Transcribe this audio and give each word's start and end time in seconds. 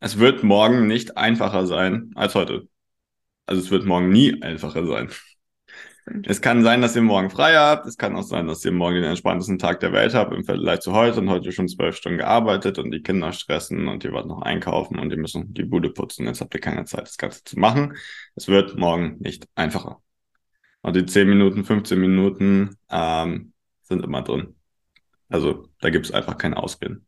Es 0.00 0.18
wird 0.18 0.44
morgen 0.44 0.86
nicht 0.86 1.16
einfacher 1.16 1.66
sein 1.66 2.12
als 2.14 2.34
heute. 2.34 2.68
Also 3.46 3.62
es 3.62 3.70
wird 3.70 3.84
morgen 3.84 4.10
nie 4.10 4.42
einfacher 4.42 4.86
sein. 4.86 5.10
Es 6.24 6.40
kann 6.40 6.62
sein, 6.62 6.80
dass 6.80 6.96
ihr 6.96 7.02
morgen 7.02 7.30
frei 7.30 7.54
habt. 7.56 7.86
Es 7.86 7.96
kann 7.96 8.16
auch 8.16 8.22
sein, 8.22 8.46
dass 8.46 8.64
ihr 8.64 8.72
morgen 8.72 8.96
den 8.96 9.04
entspanntesten 9.04 9.58
Tag 9.58 9.80
der 9.80 9.92
Welt 9.92 10.14
habt 10.14 10.32
im 10.32 10.44
Vergleich 10.44 10.80
zu 10.80 10.92
heute 10.92 11.20
und 11.20 11.28
heute 11.28 11.52
schon 11.52 11.68
zwölf 11.68 11.96
Stunden 11.96 12.18
gearbeitet 12.18 12.78
und 12.78 12.90
die 12.92 13.02
Kinder 13.02 13.32
stressen 13.32 13.88
und 13.88 14.04
ihr 14.04 14.12
wollt 14.12 14.26
noch 14.26 14.42
einkaufen 14.42 14.98
und 14.98 15.10
ihr 15.10 15.18
müsst 15.18 15.36
die 15.38 15.64
Bude 15.64 15.90
putzen. 15.90 16.26
Jetzt 16.26 16.40
habt 16.40 16.54
ihr 16.54 16.60
keine 16.60 16.84
Zeit, 16.84 17.02
das 17.02 17.18
Ganze 17.18 17.44
zu 17.44 17.58
machen. 17.58 17.94
Es 18.36 18.48
wird 18.48 18.78
morgen 18.78 19.16
nicht 19.18 19.48
einfacher. 19.54 20.00
Und 20.82 20.96
die 20.96 21.04
10 21.04 21.28
Minuten, 21.28 21.64
15 21.64 21.98
Minuten 22.00 22.76
ähm, 22.88 23.52
sind 23.82 24.04
immer 24.04 24.22
drin. 24.22 24.54
Also 25.28 25.68
da 25.80 25.90
gibt 25.90 26.06
es 26.06 26.12
einfach 26.12 26.38
keine 26.38 26.56
Ausreden. 26.56 27.07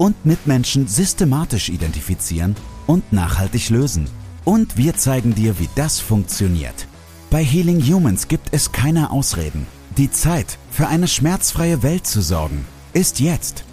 und 0.00 0.24
Mitmenschen 0.24 0.88
systematisch 0.88 1.68
identifizieren 1.68 2.56
und 2.86 3.12
nachhaltig 3.12 3.68
lösen. 3.68 4.08
Und 4.46 4.78
wir 4.78 4.94
zeigen 4.94 5.34
dir, 5.34 5.58
wie 5.58 5.68
das 5.76 6.00
funktioniert. 6.00 6.86
Bei 7.30 7.44
Healing 7.44 7.82
Humans 7.82 8.26
gibt 8.26 8.48
es 8.52 8.72
keine 8.72 9.10
Ausreden. 9.10 9.66
Die 9.98 10.10
Zeit, 10.10 10.56
für 10.70 10.88
eine 10.88 11.06
schmerzfreie 11.06 11.82
Welt 11.82 12.06
zu 12.06 12.22
sorgen, 12.22 12.64
ist 12.94 13.20
jetzt. 13.20 13.64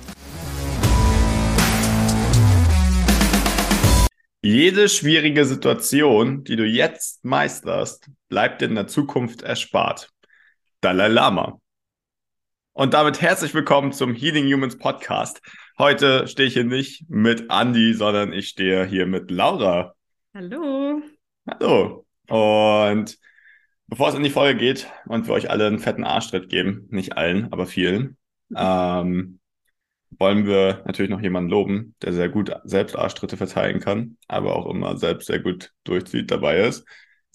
Jede 4.42 4.90
schwierige 4.90 5.46
Situation, 5.46 6.44
die 6.44 6.58
du 6.58 6.66
jetzt 6.66 7.24
meisterst, 7.24 8.10
bleibt 8.28 8.62
in 8.62 8.76
der 8.76 8.88
Zukunft 8.88 9.44
erspart. 9.44 10.10
Dalai 10.82 11.08
Lama. 11.08 11.62
Und 12.74 12.94
damit 12.94 13.22
herzlich 13.22 13.54
willkommen 13.54 13.94
zum 13.94 14.14
Healing 14.14 14.54
Humans 14.54 14.78
Podcast. 14.78 15.42
Heute 15.80 16.28
stehe 16.28 16.48
ich 16.48 16.56
hier 16.56 16.64
nicht 16.64 17.08
mit 17.08 17.52
Andy, 17.52 17.94
sondern 17.94 18.34
ich 18.34 18.50
stehe 18.50 18.84
hier 18.86 19.06
mit 19.06 19.30
Laura. 19.30 19.94
Hallo. 20.34 21.04
Hallo. 21.48 22.04
Und 22.28 23.20
bevor 23.86 24.10
es 24.10 24.16
in 24.16 24.24
die 24.24 24.32
Folge 24.32 24.58
geht 24.58 24.88
und 25.06 25.28
wir 25.28 25.36
euch 25.36 25.52
alle 25.52 25.68
einen 25.68 25.78
fetten 25.78 26.04
Arschtritt 26.04 26.50
geben, 26.50 26.88
nicht 26.90 27.16
allen, 27.16 27.54
aber 27.54 27.68
vielen, 27.68 28.18
ähm, 28.56 29.40
wollen 30.18 30.48
wir 30.48 30.82
natürlich 30.88 31.12
noch 31.12 31.22
jemanden 31.22 31.52
loben, 31.52 31.94
der 32.02 32.14
sehr 32.14 32.30
gut 32.30 32.52
selbst 32.64 32.96
Arschtritte 32.96 33.38
verteilen 33.38 33.80
kann, 33.80 34.18
aber 34.28 34.56
auch 34.56 34.66
immer 34.66 34.98
selbst 34.98 35.28
sehr 35.28 35.40
gut 35.40 35.74
durchzieht, 35.84 36.32
dabei 36.32 36.62
ist. 36.62 36.88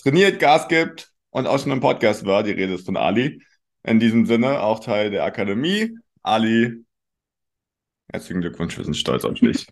Trainiert, 0.02 0.40
Gas 0.40 0.66
gibt 0.66 1.12
und 1.30 1.46
auch 1.46 1.60
schon 1.60 1.70
im 1.70 1.78
Podcast 1.78 2.26
war. 2.26 2.42
Die 2.42 2.50
Rede 2.50 2.74
ist 2.74 2.86
von 2.86 2.96
Ali. 2.96 3.40
In 3.84 4.00
diesem 4.00 4.26
Sinne 4.26 4.62
auch 4.62 4.80
Teil 4.80 5.12
der 5.12 5.22
Akademie. 5.22 5.96
Ali, 6.24 6.84
Herzlichen 8.08 8.40
Glückwunsch, 8.40 8.76
wir 8.76 8.84
sind 8.84 8.96
stolz 8.96 9.24
auf 9.24 9.34
dich. 9.34 9.66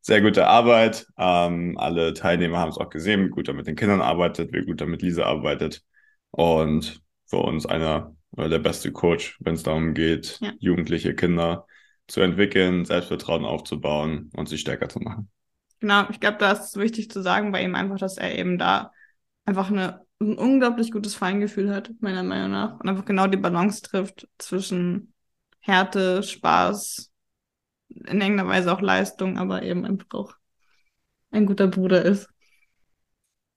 Sehr 0.00 0.22
gute 0.22 0.46
Arbeit. 0.46 1.06
Ähm, 1.18 1.76
alle 1.76 2.14
Teilnehmer 2.14 2.58
haben 2.58 2.70
es 2.70 2.78
auch 2.78 2.88
gesehen, 2.88 3.26
wie 3.26 3.30
gut 3.30 3.48
er 3.48 3.54
mit 3.54 3.66
den 3.66 3.76
Kindern 3.76 4.00
arbeitet, 4.00 4.52
wie 4.52 4.64
gut 4.64 4.80
er 4.80 4.86
mit 4.86 5.02
Lisa 5.02 5.24
arbeitet. 5.24 5.82
Und 6.30 7.02
für 7.26 7.38
uns 7.38 7.66
einer 7.66 8.14
oder 8.32 8.48
der 8.48 8.58
beste 8.58 8.92
Coach, 8.92 9.36
wenn 9.40 9.54
es 9.54 9.62
darum 9.62 9.94
geht, 9.94 10.38
ja. 10.40 10.52
jugendliche 10.58 11.14
Kinder 11.14 11.66
zu 12.06 12.20
entwickeln, 12.20 12.84
Selbstvertrauen 12.84 13.44
aufzubauen 13.44 14.30
und 14.34 14.48
sie 14.48 14.58
stärker 14.58 14.88
zu 14.88 15.00
machen. 15.00 15.30
Genau, 15.80 16.08
ich 16.10 16.20
glaube, 16.20 16.38
da 16.38 16.52
ist 16.52 16.64
es 16.64 16.76
wichtig 16.76 17.10
zu 17.10 17.22
sagen 17.22 17.52
bei 17.52 17.62
ihm 17.62 17.74
einfach, 17.74 17.98
dass 17.98 18.16
er 18.16 18.36
eben 18.36 18.58
da 18.58 18.92
einfach 19.44 19.70
eine, 19.70 20.00
ein 20.20 20.36
unglaublich 20.36 20.90
gutes 20.90 21.14
Feingefühl 21.14 21.72
hat, 21.74 21.90
meiner 22.00 22.22
Meinung 22.22 22.50
nach. 22.50 22.80
Und 22.80 22.88
einfach 22.88 23.04
genau 23.04 23.26
die 23.26 23.36
Balance 23.36 23.82
trifft 23.82 24.28
zwischen 24.38 25.12
Härte, 25.60 26.22
Spaß, 26.22 27.12
in 28.06 28.20
irgendeiner 28.20 28.48
Weise 28.48 28.72
auch 28.72 28.80
Leistung, 28.80 29.38
aber 29.38 29.62
eben 29.62 29.84
einfach 29.84 30.06
auch 30.12 30.34
ein 31.30 31.46
guter 31.46 31.68
Bruder 31.68 32.04
ist. 32.04 32.28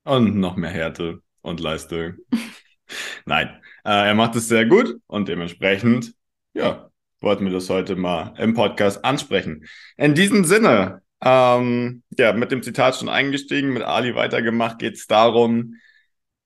Und 0.04 0.36
noch 0.36 0.56
mehr 0.56 0.72
Härte 0.72 1.22
und 1.42 1.60
Leistung. 1.60 2.16
Nein, 3.26 3.50
äh, 3.86 4.08
er 4.08 4.16
macht 4.16 4.36
es 4.36 4.48
sehr 4.48 4.66
gut 4.66 4.98
und 5.08 5.28
dementsprechend, 5.28 6.14
ja, 6.54 6.90
wollten 7.20 7.46
wir 7.46 7.54
das 7.54 7.70
heute 7.70 7.96
mal 7.96 8.34
im 8.38 8.54
Podcast 8.54 9.06
ansprechen. 9.06 9.66
In 9.98 10.16
diesem 10.16 10.44
Sinne, 10.44 11.02
ähm, 11.24 12.04
ja, 12.18 12.34
mit 12.34 12.52
dem 12.52 12.64
Zitat 12.64 12.96
schon 12.96 13.10
eingestiegen, 13.10 13.74
mit 13.74 13.84
Ali 13.84 14.16
weitergemacht, 14.16 14.80
geht 14.80 14.96
es 14.96 15.08
darum, 15.08 15.76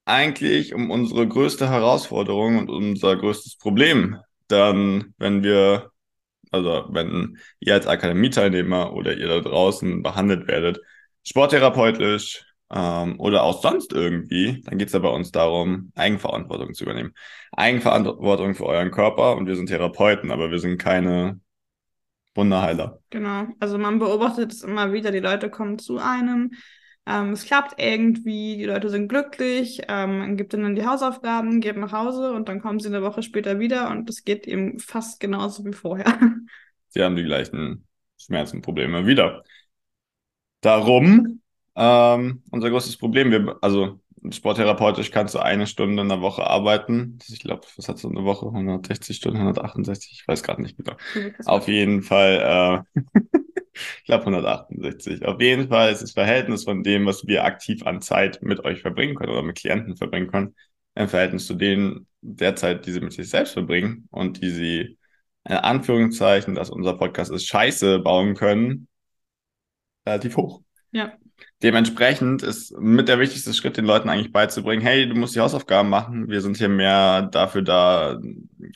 eigentlich 0.06 0.74
um 0.74 0.92
unsere 0.92 1.28
größte 1.28 1.70
Herausforderung 1.70 2.60
und 2.60 2.70
unser 2.70 3.16
größtes 3.16 3.58
Problem. 3.58 4.18
Dann, 4.48 5.14
wenn 5.18 5.44
wir 5.44 5.92
also 6.56 6.88
wenn 6.90 7.38
ihr 7.60 7.74
als 7.74 7.88
Akademieteilnehmer 7.88 8.94
oder 8.94 9.16
ihr 9.16 9.28
da 9.28 9.40
draußen 9.40 10.02
behandelt 10.02 10.48
werdet, 10.48 10.80
sporttherapeutisch 11.24 12.46
ähm, 12.74 13.20
oder 13.20 13.44
auch 13.44 13.62
sonst 13.62 13.94
irgendwie, 13.94 14.62
dann 14.66 14.78
geht 14.78 14.88
es 14.88 14.94
ja 14.94 15.00
bei 15.00 15.10
uns 15.10 15.32
darum, 15.32 15.92
Eigenverantwortung 15.96 16.74
zu 16.74 16.84
übernehmen. 16.84 17.14
Eigenverantwortung 17.52 18.56
für 18.56 18.66
euren 18.66 18.92
Körper 18.92 19.36
und 19.36 19.48
wir 19.48 19.56
sind 19.56 19.68
Therapeuten, 19.68 20.32
aber 20.32 20.52
wir 20.52 20.60
sind 20.60 20.78
keine 20.78 21.40
Wunderheiler. 22.36 23.00
Genau, 23.10 23.48
also 23.60 23.78
man 23.78 24.00
beobachtet 24.00 24.52
es 24.52 24.64
immer 24.64 24.92
wieder, 24.94 25.12
die 25.12 25.20
Leute 25.20 25.50
kommen 25.50 25.80
zu 25.80 26.00
einem, 26.00 26.52
ähm, 27.08 27.34
es 27.34 27.46
klappt 27.46 27.80
irgendwie, 27.80 28.58
die 28.58 28.66
Leute 28.66 28.90
sind 28.90 29.08
glücklich, 29.08 29.82
ähm, 29.88 30.20
man 30.20 30.38
gibt 30.38 30.54
ihnen 30.54 30.76
die 30.76 30.86
Hausaufgaben, 30.86 31.62
geht 31.62 31.78
nach 31.78 31.92
Hause 31.92 32.34
und 32.34 32.50
dann 32.50 32.62
kommen 32.62 32.80
sie 32.80 32.88
eine 32.88 33.04
Woche 33.04 33.22
später 33.22 33.60
wieder 33.60 33.92
und 33.92 34.10
es 34.10 34.24
geht 34.24 34.48
ihm 34.48 34.80
fast 34.80 35.20
genauso 35.20 35.66
wie 35.66 35.74
vorher. 35.74 36.06
Sie 36.90 37.04
haben 37.04 37.18
die 37.18 37.26
gleichen 37.26 37.86
Schmerzen, 38.18 38.62
Probleme 38.62 39.06
wieder. 39.06 39.44
Darum, 40.62 41.42
ähm, 41.76 42.42
unser 42.50 42.70
größtes 42.70 42.98
Problem, 42.98 43.32
wir, 43.32 43.58
also 43.62 44.00
sporttherapeutisch 44.32 45.12
kannst 45.12 45.36
du 45.36 45.40
eine 45.40 45.68
Stunde 45.68 46.02
in 46.02 46.10
der 46.10 46.22
Woche 46.22 46.48
arbeiten. 46.48 47.20
Ich 47.28 47.40
glaube, 47.40 47.68
was 47.76 47.90
hat 47.90 48.00
so 48.00 48.10
eine 48.10 48.24
Woche? 48.24 48.48
160 48.48 49.18
Stunden, 49.18 49.40
168, 49.40 50.12
ich 50.14 50.28
weiß 50.28 50.42
gerade 50.42 50.62
nicht 50.62 50.78
genau. 50.78 50.96
Auf 51.46 51.68
jeden 51.68 52.02
Fall, 52.02 52.86
äh, 52.96 53.02
ich 54.00 54.06
glaube 54.06 54.22
168. 54.22 55.26
Auf 55.26 55.42
jeden 55.42 55.70
Fall 55.70 55.92
ist 55.92 56.02
das 56.02 56.12
Verhältnis 56.12 56.64
von 56.64 56.84
dem, 56.84 57.06
was 57.06 57.28
wir 57.28 57.44
aktiv 57.44 57.86
an 57.86 58.02
Zeit 58.02 58.42
mit 58.42 58.64
euch 58.66 58.82
verbringen 58.82 59.16
können 59.16 59.32
oder 59.32 59.44
mit 59.44 59.58
Klienten 59.58 59.96
verbringen 59.98 60.28
können, 60.28 60.56
im 60.96 61.10
Verhältnis 61.10 61.46
zu 61.48 61.56
denen 61.56 62.08
der 62.22 62.56
Zeit, 62.56 62.86
die 62.86 62.92
sie 62.92 63.02
mit 63.02 63.14
sich 63.14 63.30
selbst 63.30 63.54
verbringen 63.54 64.08
und 64.12 64.42
die 64.42 64.50
sie, 64.50 64.98
in 65.48 65.56
Anführungszeichen, 65.56 66.56
dass 66.56 66.70
unser 66.70 66.94
Podcast 66.94 67.32
ist, 67.32 67.46
Scheiße 67.46 68.00
bauen 68.00 68.36
können, 68.36 68.88
relativ 70.08 70.38
hoch. 70.38 70.62
Ja. 70.92 71.14
Dementsprechend 71.62 72.44
ist 72.44 72.78
mit 72.78 73.08
der 73.08 73.20
wichtigste 73.20 73.54
Schritt, 73.54 73.78
den 73.78 73.86
Leuten 73.86 74.08
eigentlich 74.08 74.32
beizubringen, 74.32 74.82
hey, 74.82 75.08
du 75.08 75.16
musst 75.16 75.36
die 75.36 75.42
Hausaufgaben 75.42 75.90
machen. 75.90 76.30
Wir 76.30 76.42
sind 76.42 76.58
hier 76.58 76.70
mehr 76.70 77.24
dafür 77.24 77.62
da, 77.62 78.20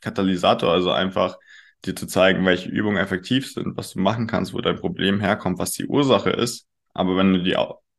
Katalysator, 0.01 0.71
also 0.71 0.91
einfach 0.91 1.37
dir 1.85 1.95
zu 1.95 2.07
zeigen, 2.07 2.45
welche 2.45 2.69
Übungen 2.69 2.97
effektiv 2.97 3.51
sind, 3.51 3.77
was 3.77 3.93
du 3.93 3.99
machen 3.99 4.27
kannst, 4.27 4.53
wo 4.53 4.61
dein 4.61 4.77
Problem 4.77 5.19
herkommt, 5.19 5.59
was 5.59 5.71
die 5.71 5.87
Ursache 5.87 6.29
ist. 6.31 6.67
Aber 6.93 7.15
wenn 7.15 7.33
du 7.33 7.43
die 7.43 7.55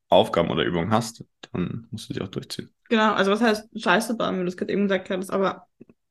Aufgaben 0.09 0.51
oder 0.51 0.65
Übungen 0.65 0.91
hast, 0.91 1.25
dann 1.53 1.87
musst 1.91 2.11
du 2.11 2.15
sie 2.15 2.21
auch 2.21 2.29
durchziehen. 2.29 2.71
Genau, 2.89 3.13
also 3.13 3.31
was 3.31 3.41
heißt 3.41 3.69
Scheiße 3.75 4.17
bauen, 4.17 4.39
wie 4.39 4.43
du 4.43 4.49
es 4.49 4.57
gerade 4.57 4.73
eben 4.73 4.83
gesagt 4.83 5.11
hast, 5.11 5.31
aber 5.31 5.67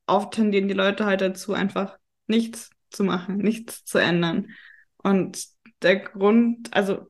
oft 0.06 0.32
tendieren 0.32 0.68
die 0.68 0.74
Leute 0.74 1.04
halt 1.04 1.20
dazu, 1.20 1.52
einfach 1.52 1.98
nichts 2.26 2.70
zu 2.90 3.04
machen, 3.04 3.36
nichts 3.36 3.84
zu 3.84 3.98
ändern. 3.98 4.48
Und 4.96 5.44
der 5.82 5.96
Grund, 6.00 6.74
also 6.74 7.06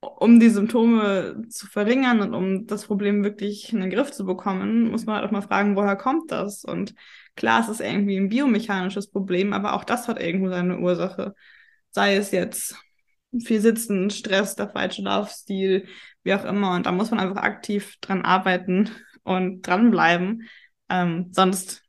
um 0.00 0.40
die 0.40 0.48
Symptome 0.48 1.44
zu 1.48 1.66
verringern 1.66 2.20
und 2.20 2.34
um 2.34 2.66
das 2.66 2.86
Problem 2.86 3.22
wirklich 3.22 3.72
in 3.72 3.80
den 3.80 3.90
Griff 3.90 4.10
zu 4.12 4.24
bekommen, 4.24 4.90
muss 4.90 5.04
man 5.04 5.16
halt 5.16 5.26
auch 5.26 5.30
mal 5.30 5.42
fragen, 5.42 5.76
woher 5.76 5.96
kommt 5.96 6.30
das? 6.30 6.64
Und 6.64 6.94
klar, 7.36 7.60
es 7.60 7.68
ist 7.68 7.80
irgendwie 7.80 8.16
ein 8.16 8.30
biomechanisches 8.30 9.10
Problem, 9.10 9.52
aber 9.52 9.74
auch 9.74 9.84
das 9.84 10.08
hat 10.08 10.20
irgendwo 10.20 10.48
seine 10.48 10.78
Ursache. 10.78 11.34
Sei 11.90 12.16
es 12.16 12.30
jetzt 12.30 12.76
viel 13.44 13.60
Sitzen, 13.60 14.10
Stress, 14.10 14.56
der 14.56 14.70
falsche 14.70 15.02
Laufstil, 15.02 15.86
wie 16.22 16.34
auch 16.34 16.44
immer. 16.44 16.74
Und 16.74 16.86
da 16.86 16.92
muss 16.92 17.10
man 17.10 17.20
einfach 17.20 17.42
aktiv 17.42 17.96
dran 18.00 18.22
arbeiten 18.22 18.90
und 19.22 19.62
dranbleiben. 19.62 20.48
Ähm, 20.88 21.28
sonst 21.32 21.82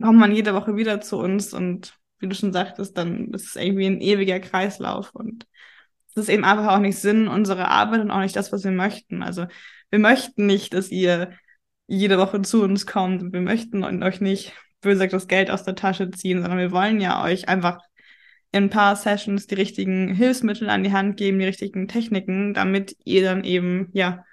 kommt 0.00 0.18
man 0.18 0.32
jede 0.32 0.54
Woche 0.54 0.76
wieder 0.76 1.00
zu 1.00 1.18
uns 1.18 1.52
und 1.52 1.94
wie 2.18 2.28
du 2.28 2.34
schon 2.34 2.52
sagtest, 2.52 2.96
dann 2.96 3.32
ist 3.34 3.48
es 3.48 3.56
irgendwie 3.56 3.86
ein 3.86 4.00
ewiger 4.00 4.40
Kreislauf 4.40 5.14
und 5.14 5.46
das 6.14 6.24
ist 6.24 6.28
eben 6.28 6.44
einfach 6.44 6.68
auch 6.68 6.78
nicht 6.78 6.98
Sinn 6.98 7.28
unserer 7.28 7.68
Arbeit 7.68 8.00
und 8.00 8.10
auch 8.10 8.20
nicht 8.20 8.36
das, 8.36 8.52
was 8.52 8.64
wir 8.64 8.70
möchten. 8.70 9.22
Also 9.22 9.46
wir 9.90 9.98
möchten 9.98 10.46
nicht, 10.46 10.74
dass 10.74 10.90
ihr 10.90 11.32
jede 11.86 12.18
Woche 12.18 12.42
zu 12.42 12.62
uns 12.62 12.86
kommt. 12.86 13.32
Wir 13.32 13.40
möchten 13.40 13.84
euch 14.02 14.20
nicht 14.20 14.52
böse 14.80 15.08
das 15.08 15.28
Geld 15.28 15.50
aus 15.50 15.62
der 15.64 15.74
Tasche 15.74 16.10
ziehen, 16.10 16.42
sondern 16.42 16.58
wir 16.58 16.72
wollen 16.72 17.00
ja 17.00 17.22
euch 17.24 17.48
einfach 17.48 17.78
in 18.50 18.64
ein 18.64 18.70
paar 18.70 18.96
Sessions 18.96 19.46
die 19.46 19.54
richtigen 19.54 20.14
Hilfsmittel 20.14 20.68
an 20.68 20.82
die 20.82 20.92
Hand 20.92 21.16
geben, 21.16 21.38
die 21.38 21.46
richtigen 21.46 21.88
Techniken, 21.88 22.52
damit 22.52 22.96
ihr 23.04 23.22
dann 23.22 23.44
eben, 23.44 23.88
ja, 23.92 24.24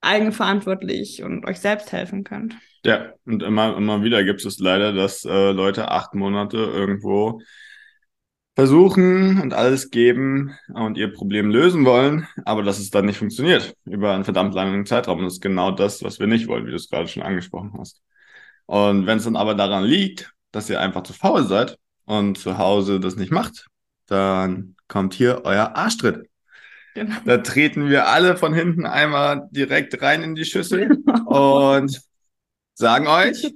eigenverantwortlich 0.00 1.22
und 1.22 1.44
euch 1.46 1.60
selbst 1.60 1.92
helfen 1.92 2.24
könnt. 2.24 2.56
Ja, 2.84 3.12
und 3.26 3.42
immer, 3.42 3.76
immer 3.76 4.02
wieder 4.02 4.24
gibt 4.24 4.44
es 4.44 4.58
leider, 4.58 4.92
dass 4.92 5.24
äh, 5.24 5.52
Leute 5.52 5.90
acht 5.90 6.14
Monate 6.14 6.56
irgendwo 6.56 7.42
versuchen 8.56 9.40
und 9.40 9.54
alles 9.54 9.90
geben 9.90 10.56
und 10.74 10.98
ihr 10.98 11.12
Problem 11.12 11.50
lösen 11.50 11.84
wollen, 11.84 12.26
aber 12.44 12.62
dass 12.62 12.78
es 12.78 12.90
dann 12.90 13.06
nicht 13.06 13.18
funktioniert 13.18 13.74
über 13.84 14.12
einen 14.14 14.24
verdammt 14.24 14.54
langen 14.54 14.86
Zeitraum. 14.86 15.18
Und 15.18 15.24
das 15.24 15.34
ist 15.34 15.40
genau 15.40 15.70
das, 15.70 16.02
was 16.02 16.18
wir 16.18 16.26
nicht 16.26 16.48
wollen, 16.48 16.66
wie 16.66 16.70
du 16.70 16.76
es 16.76 16.90
gerade 16.90 17.08
schon 17.08 17.22
angesprochen 17.22 17.74
hast. 17.78 18.02
Und 18.66 19.06
wenn 19.06 19.18
es 19.18 19.24
dann 19.24 19.36
aber 19.36 19.54
daran 19.54 19.84
liegt, 19.84 20.32
dass 20.52 20.68
ihr 20.70 20.80
einfach 20.80 21.02
zu 21.02 21.12
faul 21.12 21.44
seid 21.44 21.78
und 22.04 22.38
zu 22.38 22.58
Hause 22.58 23.00
das 23.00 23.16
nicht 23.16 23.32
macht, 23.32 23.66
dann 24.06 24.76
kommt 24.88 25.14
hier 25.14 25.42
euer 25.44 25.76
Arschtritt. 25.76 26.28
Genau. 26.94 27.14
Da 27.24 27.38
treten 27.38 27.88
wir 27.88 28.08
alle 28.08 28.36
von 28.36 28.52
hinten 28.52 28.84
einmal 28.84 29.48
direkt 29.52 30.02
rein 30.02 30.22
in 30.22 30.34
die 30.34 30.44
Schüssel 30.44 30.98
und 31.26 32.02
sagen 32.74 33.06
euch, 33.06 33.54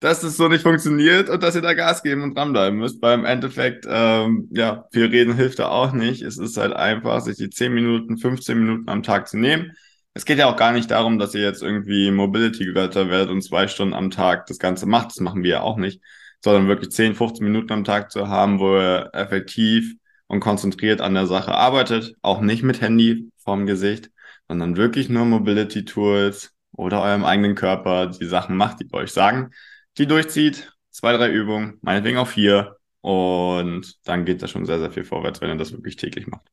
dass 0.00 0.22
es 0.22 0.36
so 0.36 0.48
nicht 0.48 0.62
funktioniert 0.62 1.28
und 1.28 1.42
dass 1.42 1.56
ihr 1.56 1.62
da 1.62 1.74
Gas 1.74 2.02
geben 2.02 2.22
und 2.22 2.36
dranbleiben 2.36 2.78
müsst. 2.78 3.02
Weil 3.02 3.18
im 3.18 3.24
Endeffekt, 3.24 3.84
ähm, 3.88 4.48
ja, 4.52 4.86
viel 4.92 5.06
reden 5.06 5.34
hilft 5.34 5.58
da 5.58 5.68
auch 5.68 5.92
nicht. 5.92 6.22
Es 6.22 6.38
ist 6.38 6.56
halt 6.56 6.72
einfach, 6.72 7.20
sich 7.20 7.36
die 7.36 7.50
10 7.50 7.72
Minuten, 7.72 8.16
15 8.16 8.58
Minuten 8.58 8.88
am 8.88 9.02
Tag 9.02 9.28
zu 9.28 9.38
nehmen. 9.38 9.72
Es 10.14 10.24
geht 10.24 10.38
ja 10.38 10.46
auch 10.46 10.56
gar 10.56 10.72
nicht 10.72 10.90
darum, 10.90 11.18
dass 11.18 11.34
ihr 11.34 11.42
jetzt 11.42 11.62
irgendwie 11.62 12.10
Mobility-Götter 12.10 13.08
werdet 13.10 13.30
und 13.30 13.42
zwei 13.42 13.68
Stunden 13.68 13.94
am 13.94 14.10
Tag 14.10 14.46
das 14.46 14.58
Ganze 14.58 14.86
macht. 14.86 15.10
Das 15.10 15.20
machen 15.20 15.42
wir 15.42 15.50
ja 15.50 15.60
auch 15.62 15.76
nicht. 15.76 16.00
Sondern 16.42 16.68
wirklich 16.68 16.90
10, 16.90 17.14
15 17.16 17.44
Minuten 17.44 17.72
am 17.72 17.84
Tag 17.84 18.12
zu 18.12 18.28
haben, 18.28 18.60
wo 18.60 18.76
ihr 18.76 19.10
effektiv 19.12 19.94
und 20.28 20.40
konzentriert 20.40 21.00
an 21.00 21.14
der 21.14 21.26
Sache 21.26 21.52
arbeitet. 21.54 22.14
Auch 22.22 22.40
nicht 22.40 22.62
mit 22.62 22.80
Handy 22.80 23.30
vorm 23.38 23.66
Gesicht, 23.66 24.10
sondern 24.46 24.76
wirklich 24.76 25.08
nur 25.08 25.24
Mobility-Tools 25.24 26.52
oder 26.72 27.02
eurem 27.02 27.24
eigenen 27.24 27.56
Körper 27.56 28.06
die 28.06 28.26
Sachen 28.26 28.56
macht, 28.56 28.80
die 28.80 28.92
euch 28.92 29.10
sagen 29.10 29.50
die 29.98 30.06
durchzieht, 30.06 30.72
zwei, 30.90 31.16
drei 31.16 31.30
Übungen, 31.30 31.78
meinetwegen 31.82 32.18
auch 32.18 32.28
vier. 32.28 32.76
Und 33.00 33.96
dann 34.06 34.24
geht 34.24 34.42
da 34.42 34.48
schon 34.48 34.66
sehr, 34.66 34.78
sehr 34.78 34.90
viel 34.90 35.04
vorwärts, 35.04 35.40
wenn 35.40 35.50
ihr 35.50 35.56
das 35.56 35.72
wirklich 35.72 35.96
täglich 35.96 36.26
macht. 36.26 36.48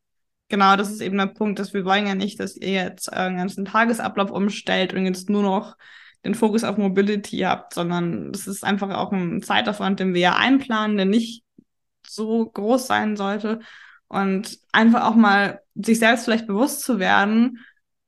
Genau, 0.48 0.76
das 0.76 0.92
ist 0.92 1.02
eben 1.02 1.18
der 1.18 1.26
Punkt, 1.28 1.58
dass 1.58 1.74
wir 1.74 1.86
wollen 1.86 2.06
ja 2.06 2.16
nicht, 2.16 2.40
dass 2.40 2.56
ihr 2.56 2.74
jetzt 2.74 3.12
euren 3.12 3.38
ganzen 3.38 3.66
Tagesablauf 3.66 4.30
umstellt 4.30 4.94
und 4.94 5.06
jetzt 5.06 5.30
nur 5.30 5.42
noch 5.42 5.76
den 6.24 6.36
Fokus 6.36 6.64
auf 6.64 6.78
Mobility 6.78 7.40
habt, 7.40 7.74
sondern 7.74 8.32
das 8.32 8.48
ist 8.48 8.64
einfach 8.64 8.90
auch 8.92 9.12
ein 9.12 9.42
Zeitaufwand, 9.42 10.00
den 10.00 10.14
wir 10.14 10.22
ja 10.22 10.36
einplanen, 10.36 10.98
der 10.98 11.06
nicht 11.06 11.44
so 12.08 12.46
groß 12.46 12.88
sein 12.88 13.16
sollte. 13.16 13.60
Und 14.08 14.60
einfach 14.72 15.04
auch 15.04 15.16
mal 15.16 15.62
sich 15.76 16.00
selbst 16.00 16.26
vielleicht 16.26 16.48
bewusst 16.48 16.82
zu 16.82 17.00
werden, 17.00 17.60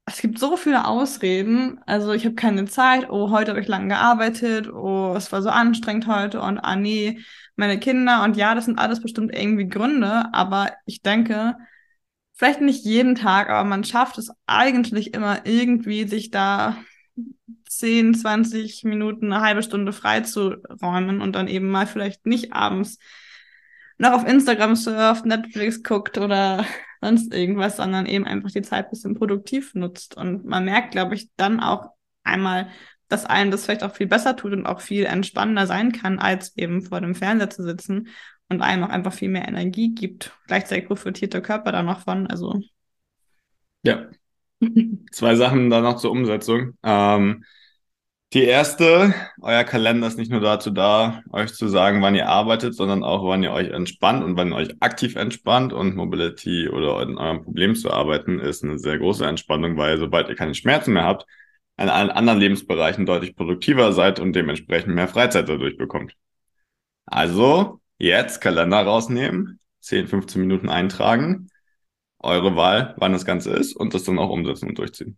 es 0.07 0.21
gibt 0.21 0.39
so 0.39 0.55
viele 0.55 0.85
Ausreden. 0.85 1.81
Also 1.85 2.13
ich 2.13 2.23
habe 2.25 2.33
keine 2.35 2.65
Zeit. 2.65 3.09
Oh, 3.09 3.29
heute 3.29 3.51
habe 3.51 3.59
ich 3.59 3.67
lange 3.67 3.89
gearbeitet. 3.89 4.71
Oh, 4.71 5.13
es 5.17 5.31
war 5.33 5.41
so 5.41 5.49
anstrengend 5.49 6.07
heute. 6.07 6.41
Und 6.41 6.59
ah 6.59 6.77
nee, 6.77 7.19
meine 7.57 7.77
Kinder. 7.77 8.23
Und 8.23 8.37
ja, 8.37 8.55
das 8.55 8.65
sind 8.65 8.79
alles 8.79 9.01
bestimmt 9.01 9.35
irgendwie 9.35 9.67
Gründe. 9.67 10.33
Aber 10.33 10.71
ich 10.85 11.01
denke, 11.01 11.57
vielleicht 12.33 12.61
nicht 12.61 12.85
jeden 12.85 13.15
Tag, 13.15 13.49
aber 13.49 13.67
man 13.67 13.83
schafft 13.83 14.17
es 14.17 14.31
eigentlich 14.45 15.13
immer 15.13 15.45
irgendwie, 15.45 16.07
sich 16.07 16.31
da 16.31 16.77
10, 17.67 18.13
20 18.15 18.85
Minuten, 18.85 19.33
eine 19.33 19.43
halbe 19.43 19.61
Stunde 19.61 19.91
freizuräumen 19.91 21.21
und 21.21 21.33
dann 21.35 21.49
eben 21.49 21.69
mal 21.69 21.85
vielleicht 21.85 22.25
nicht 22.25 22.53
abends 22.53 22.97
noch 23.97 24.13
auf 24.13 24.25
Instagram 24.25 24.75
surft, 24.75 25.25
Netflix 25.25 25.83
guckt 25.83 26.17
oder 26.17 26.65
sonst 27.01 27.33
irgendwas, 27.33 27.77
sondern 27.77 28.05
eben 28.05 28.25
einfach 28.25 28.51
die 28.51 28.61
Zeit 28.61 28.85
ein 28.85 28.89
bisschen 28.91 29.15
produktiv 29.15 29.73
nutzt. 29.75 30.17
Und 30.17 30.45
man 30.45 30.65
merkt, 30.65 30.91
glaube 30.91 31.15
ich, 31.15 31.29
dann 31.35 31.59
auch 31.59 31.91
einmal, 32.23 32.69
dass 33.07 33.25
einem 33.25 33.51
das 33.51 33.65
vielleicht 33.65 33.83
auch 33.83 33.95
viel 33.95 34.07
besser 34.07 34.35
tut 34.35 34.53
und 34.53 34.65
auch 34.65 34.81
viel 34.81 35.05
entspannender 35.05 35.67
sein 35.67 35.91
kann, 35.91 36.19
als 36.19 36.55
eben 36.57 36.81
vor 36.81 37.01
dem 37.01 37.15
Fernseher 37.15 37.49
zu 37.49 37.63
sitzen 37.63 38.09
und 38.49 38.61
einem 38.61 38.83
auch 38.83 38.89
einfach 38.89 39.13
viel 39.13 39.29
mehr 39.29 39.47
Energie 39.47 39.93
gibt. 39.93 40.33
Gleichzeitig 40.47 40.87
profitiert 40.87 41.33
der 41.33 41.41
Körper 41.41 41.71
da 41.71 41.83
noch 41.83 42.01
von. 42.01 42.27
Also. 42.27 42.59
Ja. 43.83 44.07
Zwei 45.11 45.35
Sachen 45.35 45.69
da 45.69 45.81
noch 45.81 45.97
zur 45.97 46.11
Umsetzung. 46.11 46.73
Ähm, 46.83 47.43
die 48.33 48.43
erste, 48.43 49.13
euer 49.41 49.63
Kalender 49.63 50.07
ist 50.07 50.17
nicht 50.17 50.31
nur 50.31 50.41
dazu 50.41 50.69
da, 50.69 51.23
euch 51.31 51.53
zu 51.53 51.67
sagen, 51.69 52.01
wann 52.01 52.15
ihr 52.15 52.27
arbeitet, 52.27 52.75
sondern 52.75 53.03
auch, 53.03 53.23
wann 53.25 53.43
ihr 53.43 53.51
euch 53.53 53.69
entspannt 53.69 54.23
und 54.23 54.35
wann 54.35 54.51
ihr 54.51 54.55
euch 54.55 54.75
aktiv 54.81 55.15
entspannt. 55.15 55.71
Und 55.71 55.95
Mobility 55.95 56.67
oder 56.67 57.01
in 57.03 57.17
eurem 57.17 57.43
Problem 57.43 57.75
zu 57.75 57.91
arbeiten, 57.91 58.39
ist 58.39 58.63
eine 58.63 58.79
sehr 58.79 58.97
große 58.97 59.25
Entspannung, 59.25 59.77
weil 59.77 59.97
sobald 59.97 60.27
ihr 60.29 60.35
keine 60.35 60.55
Schmerzen 60.55 60.93
mehr 60.93 61.05
habt, 61.05 61.25
in 61.77 61.89
allen 61.89 62.09
anderen 62.09 62.39
Lebensbereichen 62.39 63.05
deutlich 63.05 63.35
produktiver 63.35 63.93
seid 63.93 64.19
und 64.19 64.33
dementsprechend 64.33 64.93
mehr 64.93 65.07
Freizeit 65.07 65.47
dadurch 65.47 65.77
bekommt. 65.77 66.13
Also 67.05 67.79
jetzt 67.97 68.41
Kalender 68.41 68.81
rausnehmen, 68.81 69.59
10, 69.81 70.07
15 70.07 70.41
Minuten 70.41 70.69
eintragen, 70.69 71.47
eure 72.19 72.55
Wahl, 72.55 72.95
wann 72.97 73.13
das 73.13 73.25
Ganze 73.25 73.51
ist 73.51 73.73
und 73.73 73.93
das 73.93 74.03
dann 74.03 74.19
auch 74.19 74.29
umsetzen 74.29 74.69
und 74.69 74.77
durchziehen. 74.77 75.17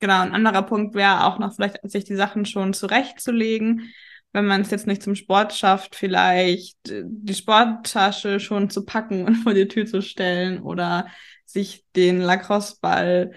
Genau, 0.00 0.20
ein 0.20 0.32
anderer 0.32 0.62
Punkt 0.62 0.94
wäre 0.94 1.24
auch 1.24 1.38
noch 1.38 1.54
vielleicht, 1.54 1.78
sich 1.90 2.04
die 2.04 2.16
Sachen 2.16 2.44
schon 2.44 2.74
zurechtzulegen. 2.74 3.92
Wenn 4.32 4.46
man 4.46 4.62
es 4.62 4.70
jetzt 4.70 4.86
nicht 4.86 5.02
zum 5.02 5.14
Sport 5.14 5.54
schafft, 5.54 5.94
vielleicht 5.94 6.90
äh, 6.90 7.04
die 7.06 7.34
Sporttasche 7.34 8.40
schon 8.40 8.68
zu 8.70 8.84
packen 8.84 9.24
und 9.24 9.36
vor 9.42 9.54
die 9.54 9.68
Tür 9.68 9.86
zu 9.86 10.02
stellen 10.02 10.60
oder 10.60 11.06
sich 11.46 11.84
den 11.94 12.20
Lacrosse-Ball 12.20 13.32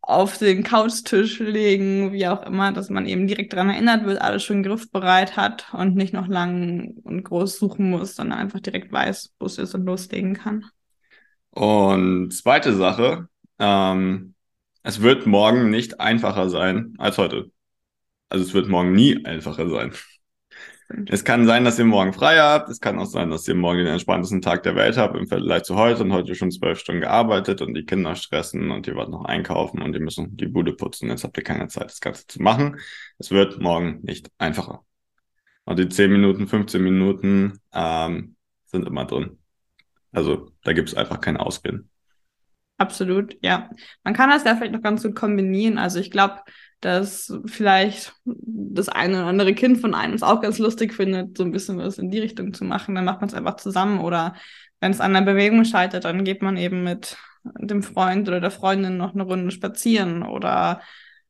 auf 0.00 0.38
den 0.38 0.62
Couchtisch 0.62 1.38
legen, 1.40 2.12
wie 2.12 2.28
auch 2.28 2.42
immer, 2.42 2.72
dass 2.72 2.88
man 2.88 3.06
eben 3.06 3.26
direkt 3.26 3.52
daran 3.52 3.70
erinnert 3.70 4.04
wird, 4.04 4.20
alles 4.20 4.44
schon 4.44 4.62
griffbereit 4.62 5.36
hat 5.36 5.72
und 5.74 5.96
nicht 5.96 6.12
noch 6.12 6.28
lang 6.28 6.94
und 7.02 7.24
groß 7.24 7.58
suchen 7.58 7.90
muss, 7.90 8.14
sondern 8.14 8.38
einfach 8.38 8.60
direkt 8.60 8.92
weiß, 8.92 9.34
wo 9.38 9.46
es 9.46 9.58
ist 9.58 9.74
und 9.74 9.84
loslegen 9.84 10.34
kann. 10.34 10.64
Und 11.50 12.30
zweite 12.32 12.74
Sache, 12.74 13.28
ähm, 13.58 14.34
es 14.86 15.02
wird 15.02 15.26
morgen 15.26 15.68
nicht 15.70 15.98
einfacher 15.98 16.48
sein 16.48 16.94
als 16.98 17.18
heute. 17.18 17.50
Also 18.28 18.44
es 18.44 18.54
wird 18.54 18.68
morgen 18.68 18.92
nie 18.92 19.24
einfacher 19.24 19.68
sein. 19.68 19.92
Es 21.06 21.24
kann 21.24 21.44
sein, 21.44 21.64
dass 21.64 21.80
ihr 21.80 21.84
morgen 21.84 22.12
frei 22.12 22.38
habt. 22.38 22.68
Es 22.68 22.80
kann 22.80 22.96
auch 23.00 23.06
sein, 23.06 23.28
dass 23.30 23.48
ihr 23.48 23.56
morgen 23.56 23.78
den 23.78 23.88
entspanntesten 23.88 24.42
Tag 24.42 24.62
der 24.62 24.76
Welt 24.76 24.96
habt 24.96 25.16
im 25.16 25.26
Vergleich 25.26 25.64
zu 25.64 25.74
heute 25.74 26.04
und 26.04 26.12
heute 26.12 26.36
schon 26.36 26.52
zwölf 26.52 26.78
Stunden 26.78 27.00
gearbeitet 27.00 27.62
und 27.62 27.74
die 27.74 27.84
Kinder 27.84 28.14
stressen 28.14 28.70
und 28.70 28.86
ihr 28.86 28.94
wollt 28.94 29.08
noch 29.08 29.24
einkaufen 29.24 29.82
und 29.82 29.92
ihr 29.94 30.00
müssen 30.00 30.36
die 30.36 30.46
Bude 30.46 30.72
putzen. 30.72 31.08
Jetzt 31.10 31.24
habt 31.24 31.36
ihr 31.36 31.42
keine 31.42 31.66
Zeit, 31.66 31.86
das 31.86 32.00
Ganze 32.00 32.24
zu 32.28 32.40
machen. 32.40 32.78
Es 33.18 33.32
wird 33.32 33.60
morgen 33.60 33.98
nicht 34.02 34.30
einfacher. 34.38 34.84
Und 35.64 35.80
die 35.80 35.88
10 35.88 36.12
Minuten, 36.12 36.46
15 36.46 36.80
Minuten 36.80 37.58
ähm, 37.74 38.36
sind 38.66 38.86
immer 38.86 39.04
drin. 39.04 39.40
Also 40.12 40.52
da 40.62 40.72
gibt 40.72 40.90
es 40.90 40.94
einfach 40.94 41.20
keine 41.20 41.40
Ausreden. 41.40 41.90
Absolut, 42.78 43.36
ja. 43.42 43.70
Man 44.04 44.12
kann 44.14 44.28
das 44.30 44.44
ja 44.44 44.54
vielleicht 44.54 44.72
noch 44.74 44.82
ganz 44.82 45.02
gut 45.02 45.14
kombinieren. 45.14 45.78
Also 45.78 45.98
ich 45.98 46.10
glaube, 46.10 46.40
dass 46.80 47.32
vielleicht 47.46 48.14
das 48.24 48.88
eine 48.90 49.16
oder 49.16 49.26
andere 49.26 49.54
Kind 49.54 49.80
von 49.80 49.94
einem 49.94 50.12
es 50.12 50.22
auch 50.22 50.42
ganz 50.42 50.58
lustig 50.58 50.92
findet, 50.92 51.38
so 51.38 51.44
ein 51.44 51.52
bisschen 51.52 51.78
was 51.78 51.96
in 51.98 52.10
die 52.10 52.18
Richtung 52.18 52.52
zu 52.52 52.64
machen. 52.64 52.94
Dann 52.94 53.06
macht 53.06 53.20
man 53.20 53.28
es 53.28 53.34
einfach 53.34 53.56
zusammen. 53.56 54.00
Oder 54.00 54.34
wenn 54.80 54.90
es 54.90 55.00
an 55.00 55.14
der 55.14 55.22
Bewegung 55.22 55.64
scheitert, 55.64 56.04
dann 56.04 56.24
geht 56.24 56.42
man 56.42 56.58
eben 56.58 56.84
mit 56.84 57.16
dem 57.44 57.82
Freund 57.82 58.28
oder 58.28 58.40
der 58.40 58.50
Freundin 58.50 58.98
noch 58.98 59.14
eine 59.14 59.22
Runde 59.22 59.50
spazieren 59.52 60.22
oder 60.22 60.80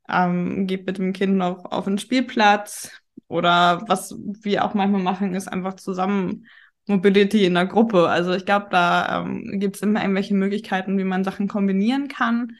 ähm, 0.09 0.67
geht 0.67 0.87
mit 0.87 0.99
dem 0.99 1.13
Kind 1.13 1.37
noch 1.37 1.65
auf 1.67 1.85
den 1.85 1.99
Spielplatz. 1.99 2.91
Oder 3.29 3.85
was 3.87 4.15
wir 4.19 4.65
auch 4.65 4.75
manchmal 4.75 5.03
machen, 5.03 5.35
ist 5.35 5.49
einfach 5.49 5.75
zusammen 5.75 6.47
Mobility 6.87 7.45
in 7.45 7.55
der 7.55 7.67
Gruppe. 7.67 8.09
Also 8.09 8.33
ich 8.33 8.47
glaube, 8.47 8.67
da 8.71 9.23
ähm, 9.23 9.59
gibt 9.59 9.77
es 9.77 9.83
immer 9.83 10.01
irgendwelche 10.01 10.35
Möglichkeiten, 10.35 10.99
wie 10.99 11.05
man 11.05 11.25
Sachen 11.25 11.49
kombinieren 11.49 12.09
kann, 12.09 12.53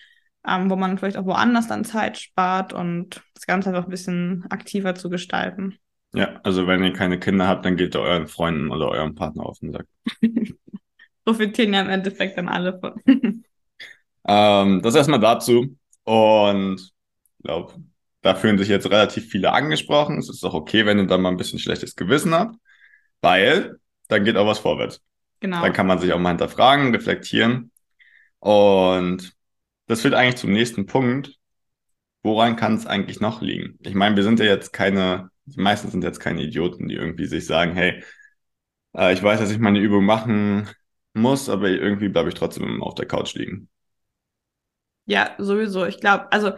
ähm, 0.47 0.69
wo 0.71 0.77
man 0.77 0.99
vielleicht 0.99 1.17
auch 1.17 1.27
woanders 1.27 1.69
dann 1.69 1.85
Zeit 1.85 2.19
spart 2.19 2.73
und 2.73 3.23
das 3.35 3.47
Ganze 3.47 3.71
einfach 3.71 3.85
ein 3.85 3.91
bisschen 3.91 4.45
aktiver 4.51 4.95
zu 4.95 5.11
gestalten. 5.11 5.79
Ja, 6.13 6.41
also 6.45 6.67
wenn 6.67 6.83
ihr 6.83 6.93
keine 6.93 7.19
Kinder 7.19 7.47
habt, 7.47 7.65
dann 7.65 7.77
geht 7.77 7.95
ihr 7.95 8.01
euren 8.01 8.27
Freunden 8.27 8.71
oder 8.71 8.89
eurem 8.89 9.15
Partner 9.15 9.45
auf 9.45 9.59
den 9.59 9.73
Sack. 9.73 9.87
Profitieren 11.25 11.75
ja 11.75 11.83
im 11.83 11.91
Endeffekt 11.91 12.39
dann 12.39 12.49
alle 12.49 12.79
von. 12.79 13.01
ähm, 14.27 14.83
das 14.83 14.95
erstmal 14.95 15.21
dazu. 15.21 15.77
Und 16.05 16.81
ich 16.81 17.43
glaube, 17.45 17.75
da 18.23 18.35
fühlen 18.35 18.59
sich 18.59 18.69
jetzt 18.69 18.91
relativ 18.91 19.29
viele 19.29 19.53
angesprochen. 19.53 20.19
Es 20.19 20.29
ist 20.29 20.45
auch 20.45 20.55
okay, 20.55 20.87
wenn 20.87 20.99
ihr 20.99 21.07
da 21.07 21.19
mal 21.19 21.31
ein 21.31 21.37
bisschen 21.37 21.59
schlechtes 21.59 21.97
Gewissen 21.97 22.35
habt, 22.35 22.57
weil 23.21 23.79
dann 24.09 24.25
geht 24.25 24.37
auch 24.37 24.47
was 24.47 24.59
vorwärts. 24.59 25.03
Genau. 25.41 25.63
Dann 25.63 25.73
kann 25.73 25.87
man 25.87 25.99
sich 25.99 26.13
auch 26.13 26.19
mal 26.19 26.31
hinterfragen, 26.31 26.95
reflektieren. 26.95 27.71
Und 28.39 29.33
das 29.87 30.03
führt 30.03 30.15
eigentlich 30.15 30.37
zum 30.37 30.53
nächsten 30.53 30.87
Punkt. 30.87 31.39
Woran 32.23 32.57
kann 32.57 32.75
es 32.75 32.87
eigentlich 32.87 33.21
noch 33.21 33.41
liegen? 33.41 33.79
Ich 33.83 33.95
meine, 33.95 34.17
wir 34.17 34.23
sind 34.23 34.41
ja 34.41 34.47
jetzt 34.47 34.73
keine, 34.73 35.31
die 35.45 35.61
meisten 35.61 35.91
sind 35.91 36.03
jetzt 36.03 36.19
keine 36.19 36.43
Idioten, 36.43 36.89
die 36.89 36.95
irgendwie 36.97 37.27
sich 37.27 37.47
sagen, 37.47 37.75
hey, 37.75 38.03
äh, 38.97 39.13
ich 39.13 39.23
weiß, 39.23 39.39
dass 39.39 39.51
ich 39.51 39.59
meine 39.59 39.79
Übung 39.79 40.05
machen 40.05 40.69
muss, 41.15 41.49
aber 41.49 41.69
irgendwie 41.69 42.09
bleibe 42.09 42.29
ich 42.29 42.35
trotzdem 42.35 42.83
auf 42.83 42.95
der 42.95 43.07
Couch 43.07 43.35
liegen. 43.35 43.69
Ja, 45.07 45.35
sowieso. 45.39 45.87
Ich 45.87 46.01
glaube, 46.01 46.31
also 46.33 46.53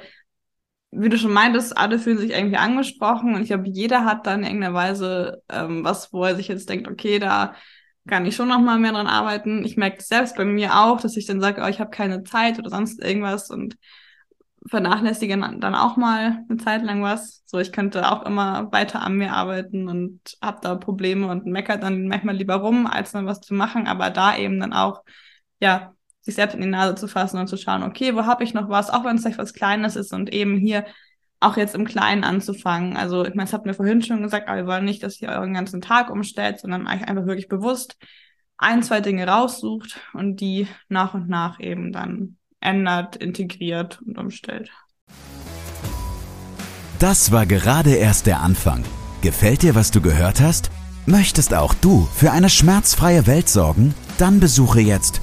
wie 0.90 1.08
du 1.08 1.18
schon 1.18 1.32
meintest, 1.32 1.76
alle 1.76 1.98
fühlen 1.98 2.18
sich 2.18 2.30
irgendwie 2.30 2.56
angesprochen 2.56 3.34
und 3.34 3.42
ich 3.42 3.48
glaube, 3.48 3.68
jeder 3.68 4.04
hat 4.04 4.26
dann 4.26 4.40
in 4.40 4.46
irgendeiner 4.46 4.74
Weise 4.74 5.42
ähm, 5.48 5.84
was, 5.84 6.12
wo 6.12 6.24
er 6.24 6.34
sich 6.36 6.48
jetzt 6.48 6.68
denkt, 6.68 6.88
okay, 6.88 7.18
da 7.18 7.54
kann 8.06 8.26
ich 8.26 8.36
schon 8.36 8.48
noch 8.48 8.60
mal 8.60 8.78
mehr 8.78 8.92
dran 8.92 9.06
arbeiten. 9.06 9.64
Ich 9.64 9.76
merke 9.76 10.02
selbst 10.02 10.36
bei 10.36 10.44
mir 10.44 10.80
auch, 10.80 11.00
dass 11.00 11.16
ich 11.16 11.26
dann 11.26 11.40
sage, 11.40 11.62
oh, 11.62 11.68
ich 11.68 11.78
habe 11.78 11.90
keine 11.90 12.24
Zeit 12.24 12.58
oder 12.58 12.70
sonst 12.70 13.04
irgendwas 13.04 13.50
und 13.50 13.76
vernachlässige 14.66 15.38
dann 15.38 15.74
auch 15.74 15.96
mal 15.96 16.44
eine 16.48 16.58
Zeit 16.58 16.82
lang 16.82 17.02
was. 17.02 17.42
So, 17.46 17.58
ich 17.58 17.72
könnte 17.72 18.10
auch 18.10 18.24
immer 18.24 18.70
weiter 18.72 19.02
an 19.02 19.16
mir 19.16 19.32
arbeiten 19.32 19.88
und 19.88 20.20
habe 20.42 20.58
da 20.62 20.74
Probleme 20.74 21.28
und 21.28 21.46
meckert 21.46 21.82
dann 21.82 22.08
manchmal 22.08 22.36
lieber 22.36 22.56
rum, 22.56 22.86
als 22.86 23.12
dann 23.12 23.26
was 23.26 23.40
zu 23.40 23.54
machen, 23.54 23.86
aber 23.86 24.10
da 24.10 24.36
eben 24.36 24.58
dann 24.60 24.72
auch, 24.72 25.04
ja, 25.60 25.94
sich 26.28 26.34
selbst 26.34 26.54
in 26.54 26.60
die 26.60 26.68
Nase 26.68 26.94
zu 26.94 27.08
fassen 27.08 27.38
und 27.38 27.46
zu 27.46 27.56
schauen, 27.56 27.82
okay, 27.82 28.14
wo 28.14 28.26
habe 28.26 28.44
ich 28.44 28.52
noch 28.52 28.68
was, 28.68 28.90
auch 28.90 29.04
wenn 29.04 29.16
es 29.16 29.22
vielleicht 29.22 29.38
was 29.38 29.54
Kleines 29.54 29.96
ist 29.96 30.12
und 30.12 30.32
eben 30.32 30.58
hier 30.58 30.84
auch 31.40 31.56
jetzt 31.56 31.74
im 31.74 31.86
Kleinen 31.86 32.24
anzufangen. 32.24 32.96
Also, 32.96 33.24
ich 33.24 33.34
meine, 33.34 33.46
es 33.46 33.52
hat 33.52 33.64
mir 33.64 33.74
vorhin 33.74 34.02
schon 34.02 34.22
gesagt, 34.22 34.48
aber 34.48 34.58
wir 34.58 34.66
wollen 34.66 34.84
nicht, 34.84 35.02
dass 35.02 35.20
ihr 35.22 35.28
euren 35.30 35.54
ganzen 35.54 35.80
Tag 35.80 36.10
umstellt, 36.10 36.60
sondern 36.60 36.86
euch 36.86 37.06
einfach 37.08 37.26
wirklich 37.26 37.48
bewusst 37.48 37.96
ein, 38.58 38.82
zwei 38.82 39.00
Dinge 39.00 39.26
raussucht 39.26 40.00
und 40.12 40.40
die 40.40 40.66
nach 40.88 41.14
und 41.14 41.28
nach 41.28 41.60
eben 41.60 41.92
dann 41.92 42.36
ändert, 42.60 43.16
integriert 43.16 44.02
und 44.04 44.18
umstellt. 44.18 44.70
Das 46.98 47.30
war 47.30 47.46
gerade 47.46 47.94
erst 47.94 48.26
der 48.26 48.40
Anfang. 48.40 48.82
Gefällt 49.22 49.62
dir, 49.62 49.76
was 49.76 49.92
du 49.92 50.00
gehört 50.00 50.40
hast? 50.40 50.70
Möchtest 51.06 51.54
auch 51.54 51.72
du 51.72 52.06
für 52.12 52.32
eine 52.32 52.50
schmerzfreie 52.50 53.26
Welt 53.26 53.48
sorgen? 53.48 53.94
Dann 54.18 54.40
besuche 54.40 54.80
jetzt 54.80 55.22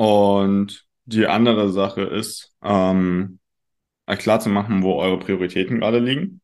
Und 0.00 0.86
die 1.04 1.26
andere 1.26 1.68
Sache 1.70 2.00
ist, 2.00 2.54
ähm, 2.64 3.38
klar 4.06 4.40
zu 4.40 4.48
machen, 4.48 4.82
wo 4.82 4.94
eure 4.94 5.18
Prioritäten 5.18 5.78
gerade 5.78 5.98
liegen. 5.98 6.40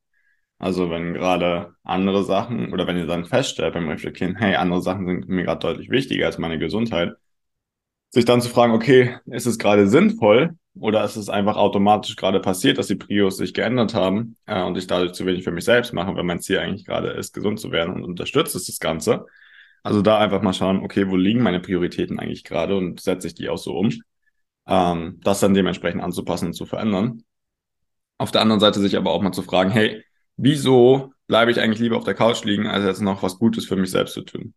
Also 0.58 0.90
wenn 0.90 1.14
gerade 1.14 1.74
andere 1.82 2.22
Sachen 2.22 2.70
oder 2.74 2.86
wenn 2.86 2.98
ihr 2.98 3.06
dann 3.06 3.24
feststellt 3.24 3.72
beim 3.72 3.88
Reflektieren, 3.88 4.36
hey, 4.36 4.56
andere 4.56 4.82
Sachen 4.82 5.06
sind 5.06 5.28
mir 5.30 5.44
gerade 5.44 5.60
deutlich 5.60 5.88
wichtiger 5.88 6.26
als 6.26 6.36
meine 6.36 6.58
Gesundheit, 6.58 7.14
sich 8.10 8.26
dann 8.26 8.42
zu 8.42 8.50
fragen, 8.50 8.74
okay, 8.74 9.16
ist 9.24 9.46
es 9.46 9.58
gerade 9.58 9.88
sinnvoll 9.88 10.54
oder 10.78 11.02
ist 11.02 11.16
es 11.16 11.30
einfach 11.30 11.56
automatisch 11.56 12.16
gerade 12.16 12.40
passiert, 12.40 12.76
dass 12.76 12.88
die 12.88 12.96
Prios 12.96 13.38
sich 13.38 13.54
geändert 13.54 13.94
haben 13.94 14.36
äh, 14.44 14.62
und 14.62 14.76
ich 14.76 14.86
dadurch 14.86 15.12
zu 15.12 15.24
wenig 15.24 15.44
für 15.44 15.50
mich 15.50 15.64
selbst 15.64 15.94
mache, 15.94 16.14
weil 16.14 16.24
mein 16.24 16.40
Ziel 16.40 16.58
eigentlich 16.58 16.84
gerade 16.84 17.08
ist, 17.08 17.32
gesund 17.32 17.58
zu 17.58 17.72
werden 17.72 17.94
und 17.94 18.04
unterstützt 18.04 18.54
es 18.54 18.66
das 18.66 18.80
Ganze. 18.80 19.24
Also 19.86 20.02
da 20.02 20.18
einfach 20.18 20.42
mal 20.42 20.52
schauen, 20.52 20.82
okay, 20.82 21.08
wo 21.08 21.14
liegen 21.14 21.42
meine 21.42 21.60
Prioritäten 21.60 22.18
eigentlich 22.18 22.42
gerade 22.42 22.76
und 22.76 23.00
setze 23.00 23.28
ich 23.28 23.34
die 23.34 23.48
auch 23.48 23.56
so 23.56 23.78
um. 23.78 23.92
Ähm, 24.66 25.20
das 25.22 25.38
dann 25.38 25.54
dementsprechend 25.54 26.02
anzupassen 26.02 26.46
und 26.46 26.54
zu 26.54 26.66
verändern. 26.66 27.22
Auf 28.18 28.32
der 28.32 28.40
anderen 28.40 28.58
Seite 28.58 28.80
sich 28.80 28.96
aber 28.96 29.12
auch 29.12 29.22
mal 29.22 29.30
zu 29.30 29.42
fragen, 29.42 29.70
hey, 29.70 30.02
wieso 30.36 31.12
bleibe 31.28 31.52
ich 31.52 31.60
eigentlich 31.60 31.78
lieber 31.78 31.98
auf 31.98 32.02
der 32.02 32.14
Couch 32.14 32.42
liegen, 32.42 32.66
als 32.66 32.84
jetzt 32.84 33.00
noch 33.00 33.22
was 33.22 33.38
Gutes 33.38 33.66
für 33.66 33.76
mich 33.76 33.92
selbst 33.92 34.14
zu 34.14 34.22
tun? 34.22 34.54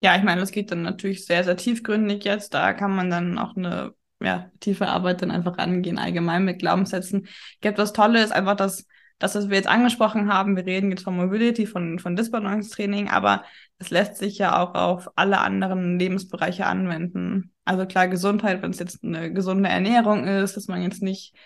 Ja, 0.00 0.14
ich 0.16 0.22
meine, 0.22 0.40
das 0.40 0.52
geht 0.52 0.70
dann 0.70 0.82
natürlich 0.82 1.26
sehr, 1.26 1.42
sehr 1.42 1.56
tiefgründig 1.56 2.22
jetzt. 2.22 2.54
Da 2.54 2.74
kann 2.74 2.94
man 2.94 3.10
dann 3.10 3.36
auch 3.36 3.56
eine 3.56 3.94
ja, 4.20 4.48
tiefe 4.60 4.86
Arbeit 4.86 5.22
dann 5.22 5.32
einfach 5.32 5.58
angehen, 5.58 5.98
allgemein 5.98 6.44
mit 6.44 6.60
Glaubenssätzen. 6.60 7.26
Ich 7.26 7.60
glaube, 7.60 7.78
das 7.78 7.92
Tolle 7.92 8.22
ist 8.22 8.30
einfach, 8.30 8.54
dass 8.54 8.86
das, 9.22 9.36
was 9.36 9.48
wir 9.48 9.56
jetzt 9.56 9.68
angesprochen 9.68 10.32
haben, 10.32 10.56
wir 10.56 10.66
reden 10.66 10.90
jetzt 10.90 11.04
von 11.04 11.16
Mobility, 11.16 11.64
von, 11.66 12.00
von 12.00 12.16
Disbalancing-Training, 12.16 13.08
aber 13.08 13.44
es 13.78 13.90
lässt 13.90 14.16
sich 14.16 14.36
ja 14.38 14.60
auch 14.60 14.74
auf 14.74 15.10
alle 15.14 15.38
anderen 15.38 15.96
Lebensbereiche 15.96 16.66
anwenden. 16.66 17.52
Also 17.64 17.86
klar, 17.86 18.08
Gesundheit, 18.08 18.62
wenn 18.62 18.72
es 18.72 18.80
jetzt 18.80 19.04
eine 19.04 19.32
gesunde 19.32 19.68
Ernährung 19.68 20.26
ist, 20.26 20.56
dass 20.56 20.66
man 20.66 20.82
jetzt 20.82 21.02
nicht 21.02 21.36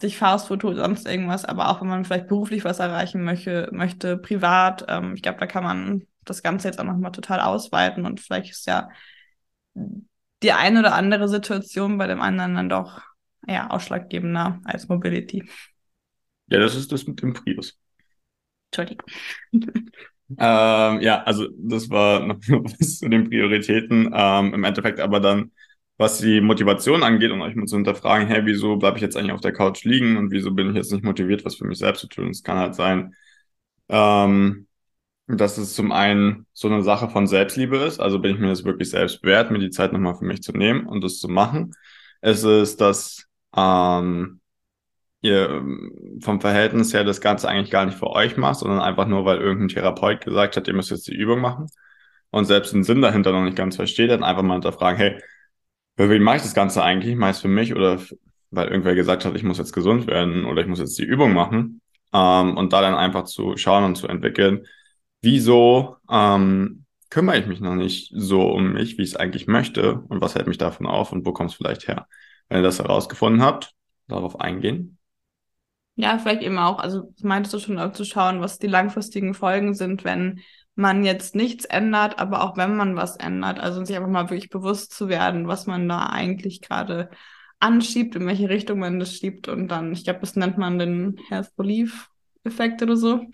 sich 0.00 0.18
Fastfood 0.18 0.64
oder 0.64 0.82
sonst 0.82 1.06
irgendwas, 1.06 1.44
aber 1.44 1.68
auch 1.70 1.80
wenn 1.80 1.88
man 1.88 2.04
vielleicht 2.04 2.26
beruflich 2.26 2.64
was 2.64 2.80
erreichen 2.80 3.22
möchte, 3.22 3.68
möchte 3.70 4.16
privat. 4.16 4.84
Ähm, 4.88 5.14
ich 5.14 5.22
glaube, 5.22 5.38
da 5.38 5.46
kann 5.46 5.62
man 5.62 6.02
das 6.24 6.42
Ganze 6.42 6.66
jetzt 6.66 6.80
auch 6.80 6.84
nochmal 6.84 7.12
total 7.12 7.38
ausweiten 7.38 8.06
und 8.06 8.20
vielleicht 8.20 8.50
ist 8.50 8.66
ja 8.66 8.88
die 10.42 10.52
eine 10.52 10.80
oder 10.80 10.94
andere 10.94 11.28
Situation 11.28 11.96
bei 11.96 12.08
dem 12.08 12.20
anderen 12.20 12.56
dann 12.56 12.68
doch 12.68 13.02
ja, 13.46 13.70
ausschlaggebender 13.70 14.60
als 14.64 14.88
Mobility. 14.88 15.48
Ja, 16.54 16.60
das 16.60 16.76
ist 16.76 16.92
das 16.92 17.06
mit 17.06 17.20
dem 17.20 17.32
Prius. 17.32 17.76
Entschuldigung. 18.70 19.06
ähm, 20.38 21.00
ja, 21.00 21.22
also 21.24 21.48
das 21.58 21.90
war 21.90 22.20
noch 22.26 22.38
was 22.38 22.98
zu 22.98 23.08
den 23.08 23.28
Prioritäten. 23.28 24.10
Ähm, 24.14 24.54
Im 24.54 24.64
Endeffekt 24.64 25.00
aber 25.00 25.20
dann 25.20 25.50
was 25.96 26.18
die 26.18 26.40
Motivation 26.40 27.02
angeht 27.02 27.30
und 27.30 27.40
euch 27.40 27.54
mal 27.54 27.66
zu 27.66 27.76
hinterfragen, 27.76 28.26
hey, 28.26 28.44
wieso 28.44 28.76
bleibe 28.76 28.96
ich 28.96 29.02
jetzt 29.02 29.16
eigentlich 29.16 29.32
auf 29.32 29.40
der 29.40 29.52
Couch 29.52 29.84
liegen 29.84 30.16
und 30.16 30.30
wieso 30.32 30.50
bin 30.50 30.70
ich 30.70 30.76
jetzt 30.76 30.92
nicht 30.92 31.04
motiviert, 31.04 31.44
was 31.44 31.54
für 31.56 31.66
mich 31.66 31.78
selbst 31.78 32.00
zu 32.00 32.08
tun? 32.08 32.30
Es 32.30 32.42
kann 32.42 32.58
halt 32.58 32.74
sein, 32.74 33.14
ähm, 33.88 34.66
dass 35.26 35.58
es 35.58 35.74
zum 35.74 35.92
einen 35.92 36.46
so 36.52 36.68
eine 36.68 36.82
Sache 36.82 37.08
von 37.10 37.26
Selbstliebe 37.26 37.76
ist, 37.78 38.00
also 38.00 38.18
bin 38.18 38.34
ich 38.34 38.40
mir 38.40 38.48
das 38.48 38.64
wirklich 38.64 38.90
selbst 38.90 39.22
wert, 39.22 39.50
mir 39.50 39.58
die 39.58 39.70
Zeit 39.70 39.92
nochmal 39.92 40.16
für 40.16 40.24
mich 40.24 40.42
zu 40.42 40.52
nehmen 40.52 40.86
und 40.86 41.02
das 41.04 41.18
zu 41.18 41.28
machen. 41.28 41.74
Es 42.20 42.44
ist, 42.44 42.80
dass 42.80 43.26
ähm, 43.56 44.40
ihr 45.24 45.62
vom 46.20 46.40
Verhältnis 46.40 46.92
her 46.94 47.04
das 47.04 47.20
Ganze 47.20 47.48
eigentlich 47.48 47.70
gar 47.70 47.86
nicht 47.86 47.98
für 47.98 48.10
euch 48.10 48.36
macht, 48.36 48.58
sondern 48.58 48.80
einfach 48.80 49.06
nur, 49.06 49.24
weil 49.24 49.38
irgendein 49.38 49.68
Therapeut 49.68 50.24
gesagt 50.24 50.56
hat, 50.56 50.68
ihr 50.68 50.74
müsst 50.74 50.90
jetzt 50.90 51.08
die 51.08 51.14
Übung 51.14 51.40
machen 51.40 51.66
und 52.30 52.44
selbst 52.44 52.72
den 52.72 52.84
Sinn 52.84 53.02
dahinter 53.02 53.32
noch 53.32 53.42
nicht 53.42 53.56
ganz 53.56 53.76
versteht, 53.76 54.10
dann 54.10 54.24
einfach 54.24 54.42
mal 54.42 54.54
hinterfragen, 54.54 54.98
hey, 54.98 55.18
für 55.96 56.10
wen 56.10 56.22
mache 56.22 56.36
ich 56.36 56.42
das 56.42 56.54
Ganze 56.54 56.82
eigentlich? 56.82 57.16
Meist 57.16 57.42
für 57.42 57.48
mich 57.48 57.74
oder 57.74 58.00
weil 58.50 58.68
irgendwer 58.68 58.94
gesagt 58.94 59.24
hat, 59.24 59.34
ich 59.34 59.42
muss 59.42 59.58
jetzt 59.58 59.72
gesund 59.72 60.06
werden 60.06 60.44
oder 60.44 60.62
ich 60.62 60.68
muss 60.68 60.78
jetzt 60.78 60.98
die 60.98 61.04
Übung 61.04 61.32
machen. 61.32 61.80
Ähm, 62.12 62.56
und 62.56 62.72
da 62.72 62.80
dann 62.80 62.94
einfach 62.94 63.24
zu 63.24 63.56
schauen 63.56 63.84
und 63.84 63.96
zu 63.96 64.06
entwickeln, 64.06 64.66
wieso 65.22 65.96
ähm, 66.10 66.84
kümmere 67.10 67.38
ich 67.38 67.46
mich 67.46 67.60
noch 67.60 67.74
nicht 67.74 68.12
so 68.14 68.42
um 68.50 68.72
mich, 68.72 68.98
wie 68.98 69.02
ich 69.02 69.10
es 69.10 69.16
eigentlich 69.16 69.46
möchte 69.46 70.00
und 70.08 70.20
was 70.20 70.34
hält 70.34 70.46
mich 70.46 70.58
davon 70.58 70.86
auf 70.86 71.12
und 71.12 71.26
wo 71.26 71.32
kommt 71.32 71.50
es 71.50 71.56
vielleicht 71.56 71.88
her? 71.88 72.06
Wenn 72.48 72.58
ihr 72.58 72.62
das 72.62 72.78
herausgefunden 72.78 73.42
habt, 73.42 73.72
darauf 74.08 74.40
eingehen. 74.40 74.98
Ja, 75.96 76.18
vielleicht 76.18 76.42
eben 76.42 76.58
auch, 76.58 76.78
also 76.78 77.12
meintest 77.22 77.54
du 77.54 77.58
schon 77.60 77.78
auch 77.78 77.92
zu 77.92 78.04
schauen, 78.04 78.40
was 78.40 78.58
die 78.58 78.66
langfristigen 78.66 79.32
Folgen 79.34 79.74
sind, 79.74 80.04
wenn 80.04 80.40
man 80.74 81.04
jetzt 81.04 81.36
nichts 81.36 81.64
ändert, 81.66 82.18
aber 82.18 82.42
auch 82.42 82.56
wenn 82.56 82.74
man 82.76 82.96
was 82.96 83.16
ändert. 83.16 83.60
Also 83.60 83.84
sich 83.84 83.96
einfach 83.96 84.08
mal 84.10 84.28
wirklich 84.30 84.50
bewusst 84.50 84.92
zu 84.92 85.08
werden, 85.08 85.46
was 85.46 85.66
man 85.66 85.88
da 85.88 86.06
eigentlich 86.06 86.60
gerade 86.60 87.10
anschiebt, 87.60 88.16
in 88.16 88.26
welche 88.26 88.48
Richtung 88.48 88.80
man 88.80 88.98
das 88.98 89.14
schiebt 89.16 89.46
und 89.48 89.68
dann, 89.68 89.92
ich 89.92 90.02
glaube, 90.04 90.20
das 90.20 90.34
nennt 90.34 90.58
man 90.58 90.78
den 90.78 91.16
Health 91.28 91.54
Belief 91.56 92.10
Effekt 92.42 92.82
oder 92.82 92.96
so. 92.96 93.24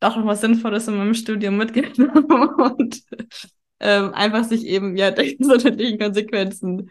Doch 0.00 0.16
noch 0.16 0.26
was 0.26 0.40
Sinnvolles 0.42 0.88
in 0.88 0.96
meinem 0.96 1.14
Studium 1.14 1.56
mitgenommen 1.56 2.48
und 2.78 3.02
ähm, 3.80 4.14
einfach 4.14 4.44
sich 4.44 4.66
eben 4.66 4.96
ja 4.96 5.10
den 5.12 5.38
gesundheitlichen 5.38 5.98
Konsequenzen 5.98 6.90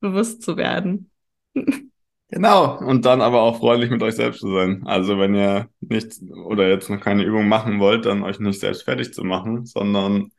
bewusst 0.00 0.42
zu 0.42 0.56
werden. 0.56 1.10
Genau, 2.34 2.78
und 2.78 3.04
dann 3.04 3.20
aber 3.20 3.42
auch 3.42 3.58
freundlich 3.58 3.90
mit 3.90 4.02
euch 4.02 4.14
selbst 4.14 4.40
zu 4.40 4.50
sein. 4.50 4.82
Also 4.86 5.18
wenn 5.18 5.34
ihr 5.34 5.68
nicht 5.80 6.14
oder 6.46 6.66
jetzt 6.68 6.88
noch 6.88 6.98
keine 7.00 7.24
Übung 7.24 7.46
machen 7.46 7.78
wollt, 7.78 8.06
dann 8.06 8.22
euch 8.22 8.38
nicht 8.40 8.58
selbst 8.58 8.84
fertig 8.84 9.12
zu 9.12 9.22
machen, 9.22 9.66
sondern 9.66 10.30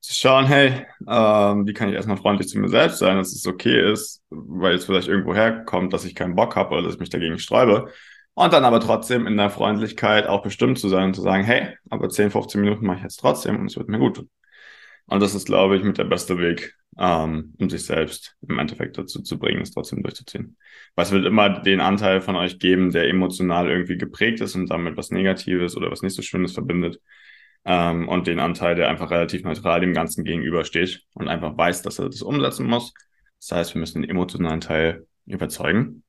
zu 0.00 0.14
schauen, 0.14 0.46
hey, 0.46 0.86
ähm, 1.06 1.66
wie 1.66 1.74
kann 1.74 1.90
ich 1.90 1.96
erstmal 1.96 2.16
freundlich 2.16 2.48
zu 2.48 2.58
mir 2.58 2.70
selbst 2.70 2.98
sein, 3.00 3.18
dass 3.18 3.32
es 3.34 3.46
okay 3.46 3.92
ist, 3.92 4.22
weil 4.30 4.76
es 4.76 4.86
vielleicht 4.86 5.08
irgendwo 5.08 5.34
herkommt, 5.34 5.92
dass 5.92 6.06
ich 6.06 6.14
keinen 6.14 6.34
Bock 6.34 6.56
habe 6.56 6.70
oder 6.74 6.82
dass 6.84 6.94
ich 6.94 7.00
mich 7.00 7.10
dagegen 7.10 7.38
sträube. 7.38 7.92
Und 8.34 8.52
dann 8.54 8.64
aber 8.64 8.80
trotzdem 8.80 9.26
in 9.26 9.36
der 9.36 9.50
Freundlichkeit 9.50 10.26
auch 10.28 10.42
bestimmt 10.42 10.78
zu 10.78 10.88
sein 10.88 11.06
und 11.06 11.14
zu 11.14 11.22
sagen, 11.22 11.44
hey, 11.44 11.76
aber 11.90 12.08
10, 12.08 12.30
15 12.30 12.60
Minuten 12.62 12.86
mache 12.86 12.98
ich 12.98 13.02
jetzt 13.04 13.20
trotzdem 13.20 13.58
und 13.60 13.66
es 13.66 13.76
wird 13.76 13.88
mir 13.90 13.98
gut. 13.98 14.24
Und 15.06 15.20
das 15.20 15.34
ist, 15.34 15.46
glaube 15.46 15.76
ich, 15.76 15.84
mit 15.84 15.98
der 15.98 16.04
beste 16.04 16.38
Weg, 16.38 16.77
um 16.98 17.70
sich 17.70 17.84
selbst 17.84 18.36
im 18.46 18.58
Endeffekt 18.58 18.98
dazu 18.98 19.22
zu 19.22 19.38
bringen, 19.38 19.62
es 19.62 19.70
trotzdem 19.70 20.02
durchzuziehen. 20.02 20.56
Weil 20.96 21.04
es 21.04 21.12
wird 21.12 21.26
immer 21.26 21.60
den 21.60 21.80
Anteil 21.80 22.20
von 22.20 22.34
euch 22.34 22.58
geben, 22.58 22.90
der 22.90 23.08
emotional 23.08 23.70
irgendwie 23.70 23.96
geprägt 23.96 24.40
ist 24.40 24.56
und 24.56 24.66
damit 24.68 24.96
was 24.96 25.10
Negatives 25.10 25.76
oder 25.76 25.90
was 25.90 26.02
nicht 26.02 26.14
so 26.14 26.22
Schönes 26.22 26.52
verbindet. 26.52 27.00
Ähm, 27.64 28.08
und 28.08 28.26
den 28.26 28.40
Anteil, 28.40 28.74
der 28.74 28.88
einfach 28.88 29.10
relativ 29.10 29.44
neutral 29.44 29.80
dem 29.80 29.94
Ganzen 29.94 30.24
gegenübersteht 30.24 31.04
und 31.14 31.28
einfach 31.28 31.56
weiß, 31.56 31.82
dass 31.82 31.98
er 32.00 32.06
das 32.06 32.22
umsetzen 32.22 32.66
muss. 32.66 32.92
Das 33.38 33.52
heißt, 33.52 33.74
wir 33.74 33.80
müssen 33.80 34.02
den 34.02 34.10
emotionalen 34.10 34.60
Teil 34.60 35.06
überzeugen, 35.26 36.02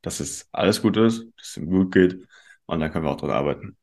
dass 0.00 0.20
es 0.20 0.48
alles 0.52 0.80
gut 0.80 0.96
ist, 0.96 1.26
dass 1.36 1.48
es 1.48 1.56
ihm 1.58 1.66
gut 1.66 1.92
geht 1.92 2.26
und 2.66 2.80
dann 2.80 2.90
können 2.90 3.04
wir 3.04 3.10
auch 3.10 3.16
dran 3.20 3.30
arbeiten. 3.30 3.76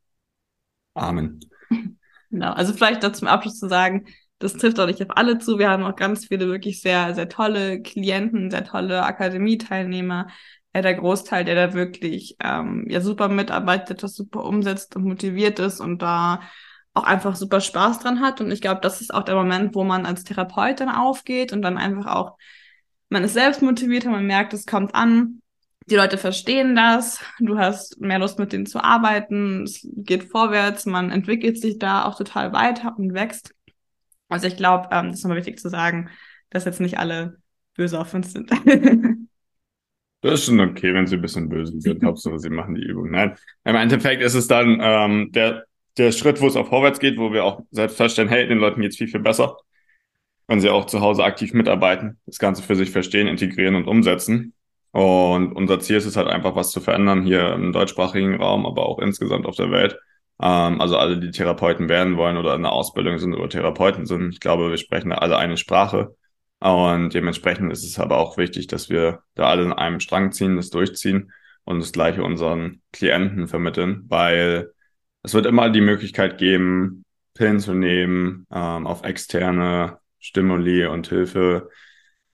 Amen. 0.96 1.39
Genau, 2.32 2.51
also 2.51 2.74
vielleicht 2.74 3.01
dazu 3.01 3.22
zum 3.22 3.27
Abschluss 3.27 3.58
zu 3.58 3.68
sagen, 3.68 4.06
das 4.39 4.53
trifft 4.53 4.79
auch 4.79 4.88
nicht 4.88 5.01
auf 5.01 5.15
alle 5.15 5.38
zu. 5.38 5.60
Wir 5.60 5.69
haben 5.69 5.84
auch 5.84 5.96
ganz 5.96 6.27
viele 6.27 6.48
wirklich 6.48 6.81
sehr, 6.81 7.13
sehr 7.13 7.29
tolle 7.29 7.81
Klienten, 7.81 8.50
sehr 8.50 8.63
tolle 8.63 9.03
Akademieteilnehmer. 9.03 10.27
Der 10.74 10.93
Großteil, 10.93 11.46
der 11.46 11.55
da 11.55 11.74
wirklich 11.74 12.38
ähm, 12.41 12.86
ja 12.89 13.01
super 13.01 13.27
mitarbeitet, 13.27 14.01
das 14.01 14.15
super 14.15 14.46
umsetzt 14.46 14.96
und 14.96 15.03
motiviert 15.03 15.60
ist 15.60 15.81
und 15.81 16.01
da 16.01 16.41
auch 16.93 17.03
einfach 17.03 17.36
super 17.36 17.60
Spaß 17.60 18.00
dran 18.00 18.22
hat. 18.22 18.39
Und 18.39 18.51
ich 18.51 18.62
glaube, 18.62 18.81
das 18.81 19.01
ist 19.01 19.13
auch 19.13 19.24
der 19.24 19.36
Moment, 19.36 19.75
wo 19.75 19.84
man 19.84 20.05
als 20.05 20.24
Therapeut 20.24 20.79
dann 20.79 20.89
aufgeht 20.89 21.51
und 21.53 21.62
dann 21.62 21.77
einfach 21.77 22.05
auch, 22.08 22.38
man 23.10 23.24
ist 23.24 23.34
selbst 23.34 23.62
motiviert 23.62 24.05
und 24.05 24.12
man 24.12 24.25
merkt, 24.25 24.53
es 24.53 24.65
kommt 24.65 24.96
an. 24.96 25.41
Die 25.88 25.96
Leute 25.96 26.19
verstehen 26.19 26.75
das, 26.75 27.19
du 27.39 27.58
hast 27.58 28.00
mehr 28.00 28.19
Lust 28.19 28.38
mit 28.38 28.53
denen 28.53 28.67
zu 28.67 28.84
arbeiten, 28.84 29.63
es 29.63 29.88
geht 29.96 30.25
vorwärts, 30.25 30.86
man 30.86 31.10
entwickelt 31.10 31.60
sich 31.60 31.79
da 31.79 32.05
auch 32.05 32.15
total 32.15 32.53
weiter 32.53 32.93
und 32.96 33.15
wächst. 33.15 33.55
Also 34.29 34.48
ich 34.48 34.55
glaube, 34.55 34.88
ähm, 34.91 35.07
das 35.07 35.17
ist 35.17 35.24
nochmal 35.24 35.38
wichtig 35.38 35.59
zu 35.59 35.69
sagen, 35.69 36.09
dass 36.50 36.65
jetzt 36.65 36.79
nicht 36.79 36.98
alle 36.98 37.38
böse 37.75 38.00
auf 38.00 38.13
uns 38.13 38.31
sind. 38.31 38.50
das 40.21 40.33
ist 40.33 40.45
schon 40.45 40.59
okay, 40.59 40.93
wenn 40.93 41.07
sie 41.07 41.15
ein 41.15 41.21
bisschen 41.21 41.50
böse 41.50 41.79
sind. 41.81 42.03
Hauptsache, 42.05 42.39
sie 42.39 42.50
machen 42.50 42.75
die 42.75 42.83
Übung. 42.83 43.12
Nein, 43.12 43.36
im 43.65 43.75
Endeffekt 43.75 44.21
ist 44.21 44.36
es 44.36 44.48
dann 44.48 44.79
ähm, 44.81 45.31
der, 45.31 45.65
der 45.98 46.12
Schritt, 46.12 46.39
wo 46.39 46.48
es 46.48 46.55
auf 46.55 46.69
vorwärts 46.69 47.00
geht, 47.00 47.17
wo 47.17 47.33
wir 47.33 47.43
auch 47.43 47.62
selbst 47.71 47.98
feststellen, 47.98 48.29
hey, 48.29 48.48
den 48.48 48.59
Leuten 48.59 48.81
geht's 48.81 48.98
viel, 48.98 49.07
viel 49.07 49.19
besser. 49.19 49.57
Wenn 50.48 50.62
sie 50.62 50.69
auch 50.69 50.86
zu 50.86 51.01
Hause 51.01 51.24
aktiv 51.24 51.53
mitarbeiten, 51.53 52.19
das 52.25 52.39
Ganze 52.39 52.63
für 52.63 52.75
sich 52.75 52.89
verstehen, 52.89 53.27
integrieren 53.27 53.75
und 53.75 53.88
umsetzen. 53.88 54.53
Und 54.91 55.53
unser 55.53 55.79
Ziel 55.79 55.98
ist 55.98 56.05
es 56.05 56.17
halt 56.17 56.27
einfach, 56.27 56.55
was 56.55 56.71
zu 56.71 56.81
verändern 56.81 57.24
hier 57.24 57.53
im 57.53 57.71
deutschsprachigen 57.71 58.36
Raum, 58.36 58.65
aber 58.65 58.88
auch 58.88 58.98
insgesamt 59.00 59.45
auf 59.45 59.55
der 59.55 59.69
Welt. 59.69 60.00
Ähm, 60.41 60.81
also 60.81 60.98
alle, 60.98 61.19
die 61.19 61.31
Therapeuten 61.31 61.89
werden 61.89 62.17
wollen 62.17 62.38
oder 62.38 62.55
in 62.55 62.63
der 62.63 62.72
Ausbildung 62.72 63.17
sind 63.19 63.34
oder 63.34 63.50
Therapeuten 63.50 64.05
sind. 64.05 64.34
Ich 64.34 64.39
glaube, 64.39 64.69
wir 64.69 64.77
sprechen 64.77 65.12
alle 65.12 65.38
eine 65.38 65.58
Sprache. 65.58 66.15
Und 66.60 67.13
dementsprechend 67.13 67.72
ist 67.72 67.86
es 67.86 68.00
aber 68.00 68.17
auch 68.17 68.38
wichtig, 68.38 68.67
dass 68.67 68.89
wir 68.89 69.24
da 69.36 69.48
alle 69.50 69.63
in 69.63 69.74
einem 69.74 70.00
Strang 70.00 70.31
ziehen, 70.34 70.58
das 70.58 70.69
durchziehen 70.69 71.31
und 71.63 71.79
das 71.79 71.93
Gleiche 71.93 72.24
unseren 72.24 72.81
Klienten 72.91 73.48
vermitteln, 73.48 74.05
weil 74.10 74.72
es 75.24 75.34
wird 75.34 75.46
immer 75.46 75.69
die 75.69 75.81
Möglichkeit 75.81 76.38
geben, 76.38 77.05
Pillen 77.34 77.60
zu 77.60 77.74
nehmen, 77.74 78.46
ähm, 78.51 78.88
auf 78.88 79.03
externe 79.03 80.00
Stimuli 80.19 80.86
und 80.86 81.08
Hilfe 81.08 81.69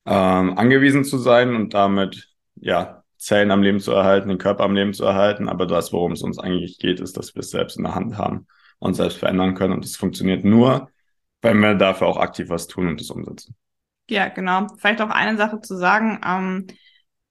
ähm, 0.06 0.58
angewiesen 0.58 1.04
zu 1.04 1.18
sein 1.18 1.56
und 1.56 1.74
damit 1.74 2.30
ja 2.56 3.04
Zellen 3.26 3.50
am 3.50 3.64
Leben 3.64 3.80
zu 3.80 3.92
erhalten, 3.92 4.30
den 4.30 4.38
Körper 4.38 4.66
am 4.66 4.76
Leben 4.76 4.94
zu 4.94 5.04
erhalten. 5.04 5.50
Aber 5.50 5.66
das, 5.66 5.92
worum 5.92 6.12
es 6.12 6.22
uns 6.22 6.38
eigentlich 6.38 6.78
geht, 6.78 7.00
ist, 7.00 7.18
dass 7.18 7.34
wir 7.34 7.40
es 7.40 7.50
selbst 7.50 7.76
in 7.76 7.84
der 7.84 7.96
Hand 7.96 8.20
haben 8.20 8.46
und 8.78 8.94
selbst 8.94 9.18
verändern 9.18 9.56
können. 9.56 9.74
Und 9.74 9.84
das 9.84 9.96
funktioniert 9.96 10.46
nur, 10.46 10.92
wenn 11.42 11.60
wir 11.60 11.74
dafür 11.74 12.06
auch 12.06 12.18
aktiv 12.18 12.50
was 12.50 12.68
tun 12.68 12.88
und 12.88 13.02
das 13.02 13.10
umsetzen. 13.10 13.56
Ja, 14.12 14.28
genau. 14.28 14.68
Vielleicht 14.78 15.02
auch 15.02 15.10
eine 15.10 15.38
Sache 15.38 15.60
zu 15.60 15.76
sagen. 15.76 16.22
Ähm, 16.24 16.68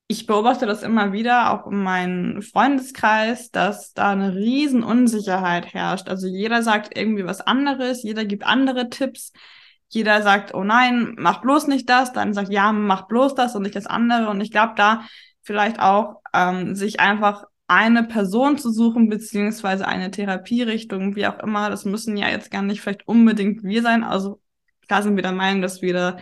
ich 0.09 0.27
beobachte 0.27 0.67
das 0.67 0.83
immer 0.83 1.13
wieder, 1.13 1.53
auch 1.53 1.71
in 1.71 1.81
meinem 1.81 2.43
Freundeskreis, 2.43 3.53
dass 3.53 3.95
da 3.95 4.11
eine 4.11 4.35
riesen 4.35 4.83
Unsicherheit 4.83 5.73
herrscht. 5.73 6.09
Also 6.09 6.27
jeder 6.27 6.65
sagt 6.65 6.99
irgendwie 6.99 7.25
was 7.25 7.41
anderes, 7.41 8.03
jeder 8.03 8.25
gibt 8.25 8.45
andere 8.45 8.91
Tipps. 8.91 9.33
Jeder 9.91 10.23
sagt, 10.23 10.55
oh 10.55 10.65
nein, 10.65 11.15
mach 11.19 11.41
bloß 11.41 11.69
nicht 11.69 11.89
das, 11.89 12.13
dann 12.13 12.35
sagt, 12.35 12.53
ja, 12.53 12.73
mach 12.73 13.03
bloß 13.07 13.37
das 13.37 13.55
und 13.55 13.63
nicht 13.63 13.77
das 13.77 13.87
andere. 13.87 14.29
Und 14.29 14.41
ich 14.41 14.51
glaube, 14.51 14.73
da 14.77 15.05
vielleicht 15.45 15.79
auch 15.81 16.21
ähm, 16.33 16.75
sich 16.75 17.01
einfach 17.01 17.45
eine 17.67 18.05
Person 18.05 18.59
zu 18.59 18.71
suchen, 18.71 19.09
beziehungsweise 19.09 19.87
eine 19.87 20.11
Therapierichtung, 20.11 21.17
wie 21.17 21.27
auch 21.27 21.39
immer. 21.39 21.71
Das 21.71 21.85
müssen 21.85 22.17
ja 22.17 22.29
jetzt 22.29 22.51
gar 22.51 22.63
nicht 22.63 22.81
vielleicht 22.81 23.07
unbedingt 23.09 23.63
wir 23.63 23.83
sein. 23.83 24.05
Also 24.05 24.41
klar 24.87 25.03
sind 25.03 25.17
wir 25.17 25.23
der 25.23 25.33
Meinung, 25.33 25.63
dass 25.63 25.81
wir 25.81 25.95
da 25.95 26.17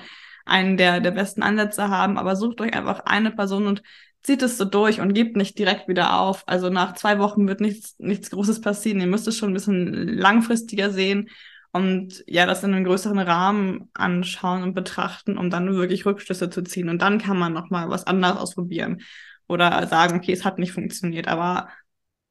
einen 0.44 0.76
der, 0.76 1.00
der 1.00 1.12
besten 1.12 1.42
Ansätze 1.42 1.88
haben, 1.88 2.18
aber 2.18 2.36
sucht 2.36 2.60
euch 2.60 2.74
einfach 2.74 3.00
eine 3.06 3.30
Person 3.30 3.66
und 3.66 3.82
zieht 4.22 4.42
es 4.42 4.56
so 4.56 4.64
durch 4.64 5.00
und 5.00 5.14
gebt 5.14 5.36
nicht 5.36 5.58
direkt 5.58 5.88
wieder 5.88 6.20
auf. 6.20 6.44
Also 6.46 6.68
nach 6.68 6.94
zwei 6.94 7.18
Wochen 7.18 7.48
wird 7.48 7.60
nichts, 7.60 7.96
nichts 7.98 8.30
Großes 8.30 8.60
passieren. 8.60 9.00
Ihr 9.00 9.06
müsst 9.08 9.26
es 9.26 9.36
schon 9.36 9.50
ein 9.50 9.54
bisschen 9.54 10.08
langfristiger 10.08 10.90
sehen 10.90 11.28
und 11.72 12.22
ja, 12.26 12.44
das 12.44 12.62
in 12.62 12.74
einem 12.74 12.84
größeren 12.84 13.18
Rahmen 13.18 13.88
anschauen 13.94 14.62
und 14.62 14.74
betrachten, 14.74 15.38
um 15.38 15.48
dann 15.48 15.74
wirklich 15.74 16.04
Rückschlüsse 16.04 16.50
zu 16.50 16.62
ziehen. 16.62 16.90
Und 16.90 17.00
dann 17.00 17.18
kann 17.18 17.38
man 17.38 17.54
nochmal 17.54 17.88
was 17.88 18.06
anderes 18.06 18.36
ausprobieren 18.36 19.02
oder 19.48 19.86
sagen, 19.86 20.18
okay, 20.18 20.32
es 20.32 20.44
hat 20.44 20.58
nicht 20.58 20.72
funktioniert, 20.72 21.28
aber 21.28 21.68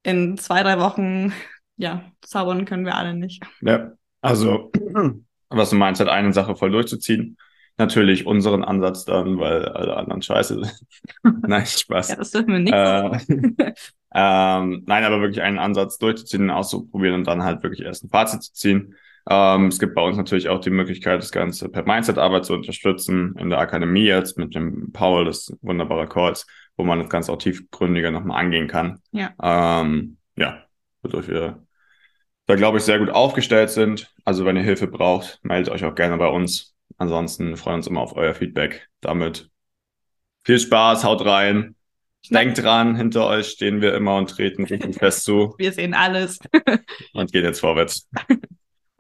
in 0.04 0.38
zwei, 0.38 0.62
drei 0.64 0.80
Wochen, 0.80 1.34
ja, 1.76 2.04
zaubern 2.22 2.66
können 2.66 2.86
wir 2.86 2.96
alle 2.96 3.16
nicht. 3.16 3.44
Ja, 3.62 3.92
also, 4.22 4.72
was 5.50 5.72
du 5.72 5.76
meinst, 5.76 6.00
halt 6.00 6.10
eine 6.10 6.34
Sache 6.34 6.56
voll 6.56 6.72
durchzuziehen. 6.72 7.38
Natürlich 7.78 8.28
unseren 8.28 8.64
Ansatz 8.64 9.06
dann, 9.06 9.40
weil 9.40 9.66
alle 9.66 9.98
anderen 9.98 10.22
scheiße 10.22 10.56
sind. 10.56 10.82
nein, 11.48 11.66
Spaß. 11.66 12.10
ja, 12.10 12.16
das 12.16 12.30
dürfen 12.30 12.54
wir 12.54 12.60
nicht. 12.60 12.74
Äh, 12.74 13.74
ähm, 14.14 14.84
nein, 14.86 15.04
aber 15.04 15.22
wirklich 15.22 15.42
einen 15.42 15.58
Ansatz 15.58 15.98
durchzuziehen, 15.98 16.52
auszuprobieren 16.52 17.16
und 17.16 17.28
dann 17.28 17.44
halt 17.44 17.64
wirklich 17.64 17.82
erst 17.82 18.04
ein 18.04 18.10
Fazit 18.10 18.44
zu 18.44 18.54
ziehen. 18.54 18.96
Ähm, 19.30 19.68
es 19.68 19.80
gibt 19.80 19.96
bei 19.96 20.02
uns 20.02 20.18
natürlich 20.18 20.50
auch 20.50 20.60
die 20.60 20.70
Möglichkeit, 20.70 21.22
das 21.22 21.32
Ganze 21.32 21.70
per 21.70 21.84
Mindset-Arbeit 21.84 22.46
zu 22.46 22.54
unterstützen. 22.54 23.36
In 23.38 23.50
der 23.50 23.60
Akademie 23.60 24.06
jetzt 24.06 24.38
mit 24.38 24.56
dem 24.56 24.92
Paul, 24.92 25.26
das 25.26 25.56
wunderbare 25.62 26.08
Calls, 26.08 26.48
wo 26.78 26.84
man 26.84 27.00
das 27.00 27.10
Ganze 27.10 27.32
auch 27.32 27.38
tiefgründiger 27.38 28.12
nochmal 28.12 28.40
angehen 28.40 28.68
kann. 28.68 29.00
Ja. 29.12 29.32
Ähm, 29.42 30.18
ja, 30.36 30.64
wodurch 31.02 31.28
wir 31.28 31.64
da, 32.48 32.56
glaube 32.56 32.80
ich, 32.80 32.84
sehr 32.84 33.00
gut 33.00 33.10
aufgestellt 33.10 33.70
sind. 33.70 34.14
Also 34.26 34.46
wenn 34.46 34.58
ihr 34.58 34.64
Hilfe 34.64 34.88
braucht, 34.88 35.40
meldet 35.44 35.74
euch 35.74 35.86
auch 35.86 35.96
gerne 35.96 36.18
bei 36.18 36.28
uns. 36.28 36.76
Ansonsten 36.98 37.56
freuen 37.56 37.76
wir 37.76 37.78
uns 37.78 37.88
immer 37.88 38.02
auf 38.02 38.16
euer 38.18 38.34
Feedback. 38.34 38.90
Damit 39.00 39.50
viel 40.44 40.60
Spaß, 40.60 41.04
haut 41.04 41.26
rein. 41.26 41.76
Denkt 42.30 42.62
dran, 42.62 42.96
hinter 42.96 43.26
euch 43.28 43.48
stehen 43.48 43.82
wir 43.82 43.96
immer 43.96 44.16
und 44.18 44.30
treten 44.30 44.66
richtig 44.66 44.96
fest 44.96 45.24
zu. 45.24 45.56
Wir 45.58 45.72
sehen 45.72 45.94
alles. 45.96 46.40
und 47.14 47.32
gehen 47.32 47.44
jetzt 47.44 47.60
vorwärts. 47.62 48.08